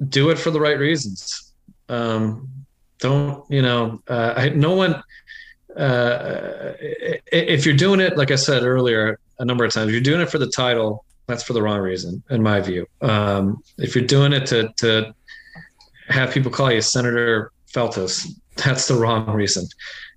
do 0.09 0.31
it 0.31 0.39
for 0.39 0.51
the 0.51 0.61
right 0.61 0.79
reasons. 0.79 1.53
Um, 1.89 2.49
don't, 2.99 3.45
you 3.51 3.63
know, 3.63 4.03
uh, 4.09 4.35
I, 4.37 4.49
no 4.51 4.75
one, 4.75 5.03
uh, 5.77 6.73
if 6.81 7.67
you're 7.67 7.77
doing 7.77 8.01
it, 8.01 8.17
like 8.17 8.31
I 8.31 8.37
said 8.37 8.63
earlier, 8.63 9.19
a 9.39 9.45
number 9.45 9.65
of 9.65 9.73
times, 9.73 9.93
you're 9.93 10.01
doing 10.01 10.21
it 10.21 10.31
for 10.31 10.39
the 10.39 10.47
title, 10.47 11.05
that's 11.27 11.43
for 11.43 11.53
the 11.53 11.63
wrong 11.63 11.81
reason, 11.81 12.23
in 12.31 12.43
my 12.43 12.61
view. 12.61 12.87
Um, 13.03 13.63
if 13.79 13.95
you're 13.95 14.07
doing 14.07 14.33
it 14.33 14.47
to, 14.47 14.73
to 14.79 15.15
have 16.09 16.33
people 16.33 16.51
call 16.51 16.73
you 16.73 16.81
Senator 16.81 17.53
Feltes, 17.75 18.29
that's 18.57 18.89
the 18.89 18.95
wrong 18.95 19.29
reason. 19.31 19.67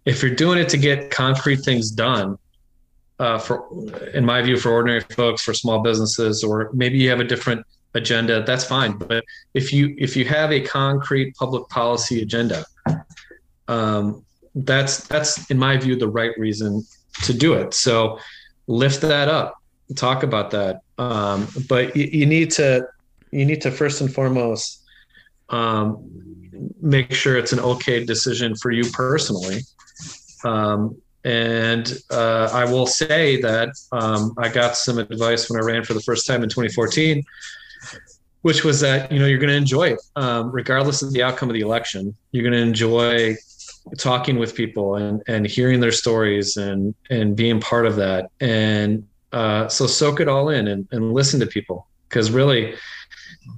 If 0.05 0.21
you're 0.21 0.35
doing 0.35 0.59
it 0.59 0.69
to 0.69 0.77
get 0.77 1.11
concrete 1.11 1.57
things 1.57 1.91
done, 1.91 2.37
uh, 3.19 3.39
for 3.39 3.67
in 4.13 4.23
my 4.23 4.41
view, 4.41 4.57
for 4.57 4.71
ordinary 4.71 5.01
folks, 5.01 5.41
for 5.41 5.53
small 5.53 5.81
businesses, 5.81 6.43
or 6.43 6.69
maybe 6.73 6.97
you 6.97 7.09
have 7.09 7.19
a 7.19 7.23
different 7.23 7.65
agenda, 7.95 8.43
that's 8.43 8.63
fine. 8.63 8.95
But 8.97 9.25
if 9.55 9.73
you 9.73 9.95
if 9.97 10.15
you 10.15 10.23
have 10.25 10.51
a 10.51 10.61
concrete 10.61 11.35
public 11.35 11.67
policy 11.69 12.21
agenda, 12.21 12.63
um, 13.67 14.23
that's 14.53 15.07
that's 15.07 15.49
in 15.49 15.57
my 15.57 15.77
view 15.77 15.95
the 15.95 16.07
right 16.07 16.37
reason 16.37 16.83
to 17.23 17.33
do 17.33 17.53
it. 17.53 17.73
So 17.73 18.19
lift 18.67 19.01
that 19.01 19.29
up, 19.29 19.55
talk 19.95 20.21
about 20.21 20.51
that. 20.51 20.81
Um, 20.99 21.47
but 21.67 21.95
you, 21.95 22.05
you, 22.05 22.25
need 22.25 22.51
to 22.51 22.87
you 23.31 23.45
need 23.45 23.61
to 23.61 23.71
first 23.71 24.01
and 24.01 24.13
foremost 24.13 24.83
um, 25.49 26.26
make 26.81 27.13
sure 27.13 27.37
it's 27.37 27.53
an 27.53 27.59
okay 27.59 28.03
decision 28.03 28.55
for 28.55 28.71
you 28.71 28.89
personally. 28.91 29.61
Um, 30.43 31.01
and 31.23 31.97
uh, 32.09 32.49
I 32.53 32.65
will 32.65 32.87
say 32.87 33.41
that 33.41 33.69
um, 33.91 34.33
I 34.37 34.49
got 34.49 34.77
some 34.77 34.97
advice 34.97 35.49
when 35.49 35.61
I 35.61 35.65
ran 35.65 35.83
for 35.83 35.93
the 35.93 36.01
first 36.01 36.25
time 36.25 36.43
in 36.43 36.49
2014, 36.49 37.23
which 38.43 38.63
was 38.63 38.79
that 38.79 39.11
you 39.11 39.19
know 39.19 39.25
you're 39.25 39.39
going 39.39 39.49
to 39.49 39.55
enjoy 39.55 39.89
it 39.89 40.01
um, 40.15 40.51
regardless 40.51 41.01
of 41.01 41.11
the 41.11 41.23
outcome 41.23 41.49
of 41.49 41.53
the 41.53 41.61
election. 41.61 42.15
You're 42.31 42.43
going 42.43 42.53
to 42.53 42.65
enjoy 42.65 43.35
talking 43.97 44.37
with 44.37 44.55
people 44.55 44.95
and 44.95 45.21
and 45.27 45.45
hearing 45.45 45.79
their 45.81 45.91
stories 45.91 46.55
and 46.55 46.95
and 47.09 47.35
being 47.35 47.59
part 47.59 47.85
of 47.85 47.97
that. 47.97 48.29
And 48.39 49.05
uh, 49.33 49.67
so 49.67 49.85
soak 49.87 50.21
it 50.21 50.29
all 50.29 50.49
in 50.49 50.67
and, 50.67 50.87
and 50.91 51.13
listen 51.13 51.39
to 51.41 51.45
people 51.45 51.87
because 52.07 52.31
really, 52.31 52.75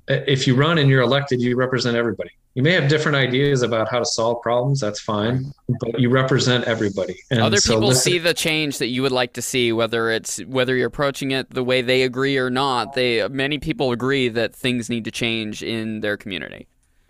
if 0.07 0.47
you 0.47 0.55
run 0.55 0.79
and 0.79 0.89
you're 0.89 1.03
elected, 1.03 1.39
you 1.39 1.55
represent 1.55 1.95
everybody 1.95 2.31
you 2.60 2.63
may 2.63 2.74
have 2.74 2.89
different 2.89 3.15
ideas 3.15 3.62
about 3.62 3.89
how 3.89 4.00
to 4.00 4.06
solve 4.06 4.41
problems 4.41 4.82
that's 4.82 5.00
fine 5.00 5.50
but 5.80 5.98
you 5.98 6.10
represent 6.10 6.65
everybody. 6.65 7.17
And 7.32 7.39
other 7.39 7.56
so 7.56 7.76
people 7.76 7.88
listen- 7.88 8.12
see 8.12 8.19
the 8.19 8.34
change 8.34 8.80
that 8.80 8.88
you 8.88 9.02
would 9.02 9.13
like 9.13 9.32
to 9.34 9.41
see 9.41 9.72
whether 9.72 10.12
it's 10.12 10.39
whether 10.39 10.76
you're 10.76 10.88
approaching 10.88 11.32
it 11.32 11.52
the 11.52 11.63
way 11.63 11.82
they 11.82 12.02
agree 12.02 12.38
or 12.38 12.50
not 12.50 12.95
they 12.95 13.26
many 13.30 13.60
people 13.60 13.93
agree 13.93 14.28
that 14.28 14.54
things 14.54 14.89
need 14.89 15.06
to 15.06 15.12
change 15.12 15.63
in 15.63 16.02
their 16.02 16.17
community. 16.17 16.67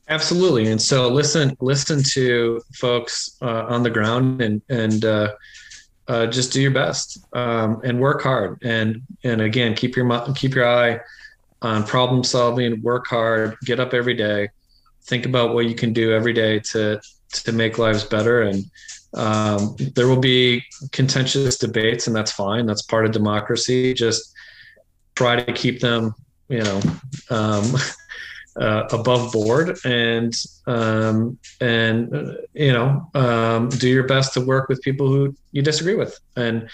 Absolutely. 0.07 0.69
And 0.69 0.79
so 0.79 1.07
listen 1.07 1.57
listen 1.61 2.03
to 2.11 2.61
folks 2.75 3.35
uh, 3.41 3.65
on 3.67 3.81
the 3.81 3.89
ground 3.89 4.43
and 4.43 4.61
and 4.69 5.03
uh, 5.03 5.33
uh, 6.07 6.27
just 6.27 6.53
do 6.53 6.61
your 6.61 6.75
best 6.83 7.25
um, 7.33 7.81
and 7.83 7.99
work 7.99 8.21
hard. 8.21 8.59
And 8.61 9.01
and 9.23 9.41
again 9.41 9.73
keep 9.73 9.95
your 9.95 10.05
keep 10.35 10.53
your 10.53 10.67
eye 10.67 10.99
on 11.63 11.83
problem 11.85 12.23
solving 12.23 12.83
work 12.83 13.07
hard 13.07 13.57
get 13.65 13.79
up 13.79 13.95
every 13.95 14.13
day 14.13 14.49
think 15.09 15.25
about 15.25 15.53
what 15.53 15.65
you 15.65 15.75
can 15.75 15.91
do 15.91 16.13
every 16.13 16.33
day 16.33 16.59
to 16.71 17.01
to 17.31 17.51
make 17.51 17.77
lives 17.77 18.03
better. 18.03 18.43
And 18.43 18.63
um, 19.13 19.75
there 19.95 20.07
will 20.07 20.19
be 20.19 20.63
contentious 20.91 21.57
debates 21.57 22.07
and 22.07 22.15
that's 22.15 22.31
fine. 22.31 22.65
That's 22.65 22.83
part 22.83 23.05
of 23.05 23.11
democracy. 23.11 23.93
Just 23.93 24.33
try 25.15 25.35
to 25.35 25.51
keep 25.51 25.81
them 25.81 26.13
you 26.47 26.63
know 26.63 26.81
um, 27.29 27.75
uh, 28.59 28.83
above 28.91 29.31
board 29.31 29.77
and 29.83 30.33
um, 30.67 31.37
and 31.59 32.15
uh, 32.15 32.33
you 32.53 32.71
know 32.71 33.09
um, 33.15 33.69
do 33.69 33.89
your 33.89 34.07
best 34.07 34.33
to 34.35 34.41
work 34.41 34.69
with 34.69 34.81
people 34.81 35.07
who 35.07 35.35
you 35.51 35.61
disagree 35.61 35.95
with. 35.95 36.17
And 36.35 36.69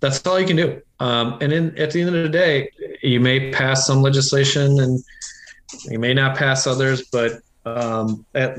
that's 0.00 0.24
all 0.26 0.38
you 0.38 0.46
can 0.46 0.56
do. 0.56 0.80
Um, 1.00 1.38
and 1.40 1.52
in, 1.52 1.78
at 1.78 1.90
the 1.90 2.00
end 2.00 2.14
of 2.14 2.22
the 2.22 2.28
day 2.28 2.70
you 3.02 3.18
may 3.18 3.50
pass 3.50 3.86
some 3.86 4.02
legislation 4.02 4.78
and 4.80 5.02
you 5.84 5.98
may 5.98 6.14
not 6.14 6.36
pass 6.36 6.66
others 6.66 7.08
but 7.12 7.40
um, 7.64 8.24
at, 8.34 8.58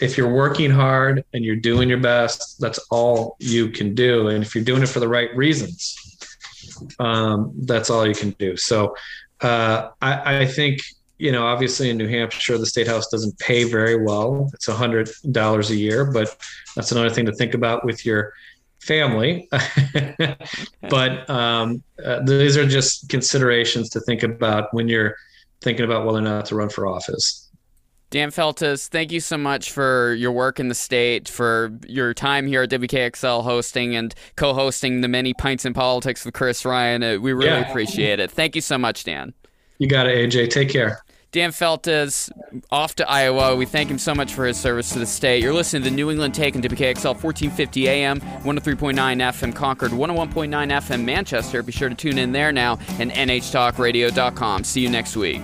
if 0.00 0.18
you're 0.18 0.32
working 0.32 0.70
hard 0.70 1.24
and 1.32 1.44
you're 1.44 1.56
doing 1.56 1.88
your 1.88 1.98
best, 1.98 2.60
that's 2.60 2.78
all 2.90 3.36
you 3.38 3.70
can 3.70 3.94
do. 3.94 4.28
And 4.28 4.44
if 4.44 4.54
you're 4.54 4.64
doing 4.64 4.82
it 4.82 4.88
for 4.88 5.00
the 5.00 5.08
right 5.08 5.34
reasons, 5.34 5.96
um, 6.98 7.52
that's 7.62 7.88
all 7.88 8.06
you 8.06 8.14
can 8.14 8.30
do. 8.38 8.56
So 8.56 8.94
uh, 9.40 9.88
I, 10.02 10.40
I, 10.40 10.46
think, 10.46 10.80
you 11.18 11.32
know, 11.32 11.46
obviously 11.46 11.88
in 11.88 11.96
New 11.96 12.08
Hampshire, 12.08 12.58
the 12.58 12.66
state 12.66 12.86
house 12.86 13.08
doesn't 13.08 13.38
pay 13.38 13.64
very 13.64 14.02
well. 14.02 14.50
It's 14.52 14.68
a 14.68 14.74
hundred 14.74 15.08
dollars 15.32 15.70
a 15.70 15.76
year, 15.76 16.10
but 16.10 16.36
that's 16.74 16.92
another 16.92 17.10
thing 17.10 17.26
to 17.26 17.32
think 17.32 17.54
about 17.54 17.84
with 17.84 18.04
your 18.04 18.34
family. 18.80 19.48
but 20.90 21.28
um, 21.30 21.82
uh, 22.04 22.22
these 22.24 22.56
are 22.56 22.66
just 22.66 23.08
considerations 23.08 23.88
to 23.90 24.00
think 24.00 24.22
about 24.22 24.72
when 24.74 24.88
you're 24.88 25.16
thinking 25.62 25.84
about 25.84 26.04
whether 26.06 26.18
or 26.18 26.22
not 26.22 26.46
to 26.46 26.54
run 26.54 26.68
for 26.68 26.86
office. 26.86 27.45
Dan 28.16 28.30
Feltes, 28.30 28.88
thank 28.88 29.12
you 29.12 29.20
so 29.20 29.36
much 29.36 29.70
for 29.70 30.14
your 30.14 30.32
work 30.32 30.58
in 30.58 30.68
the 30.68 30.74
state, 30.74 31.28
for 31.28 31.70
your 31.86 32.14
time 32.14 32.46
here 32.46 32.62
at 32.62 32.70
WKXL 32.70 33.44
hosting 33.44 33.94
and 33.94 34.14
co 34.36 34.54
hosting 34.54 35.02
the 35.02 35.08
many 35.08 35.34
Pints 35.34 35.66
in 35.66 35.74
Politics 35.74 36.24
with 36.24 36.32
Chris 36.32 36.64
Ryan. 36.64 37.02
Uh, 37.02 37.16
we 37.18 37.34
really 37.34 37.50
yeah. 37.50 37.68
appreciate 37.68 38.18
it. 38.18 38.30
Thank 38.30 38.54
you 38.54 38.62
so 38.62 38.78
much, 38.78 39.04
Dan. 39.04 39.34
You 39.76 39.86
got 39.86 40.06
it, 40.06 40.32
AJ. 40.32 40.48
Take 40.48 40.70
care. 40.70 41.02
Dan 41.30 41.50
Feltes 41.50 42.30
off 42.70 42.94
to 42.94 43.06
Iowa. 43.06 43.54
We 43.54 43.66
thank 43.66 43.90
him 43.90 43.98
so 43.98 44.14
much 44.14 44.32
for 44.32 44.46
his 44.46 44.56
service 44.56 44.88
to 44.94 44.98
the 44.98 45.04
state. 45.04 45.42
You're 45.42 45.52
listening 45.52 45.82
to 45.82 45.90
the 45.90 45.94
New 45.94 46.10
England 46.10 46.32
Take 46.32 46.56
on 46.56 46.62
WKXL 46.62 47.22
1450 47.22 47.86
AM, 47.86 48.20
103.9 48.20 48.94
FM 48.94 49.54
Concord, 49.54 49.90
101.9 49.90 50.48
FM 50.48 51.04
Manchester. 51.04 51.62
Be 51.62 51.70
sure 51.70 51.90
to 51.90 51.94
tune 51.94 52.16
in 52.16 52.32
there 52.32 52.50
now 52.50 52.78
and 52.98 53.12
nhtalkradio.com. 53.12 54.64
See 54.64 54.80
you 54.80 54.88
next 54.88 55.16
week. 55.16 55.42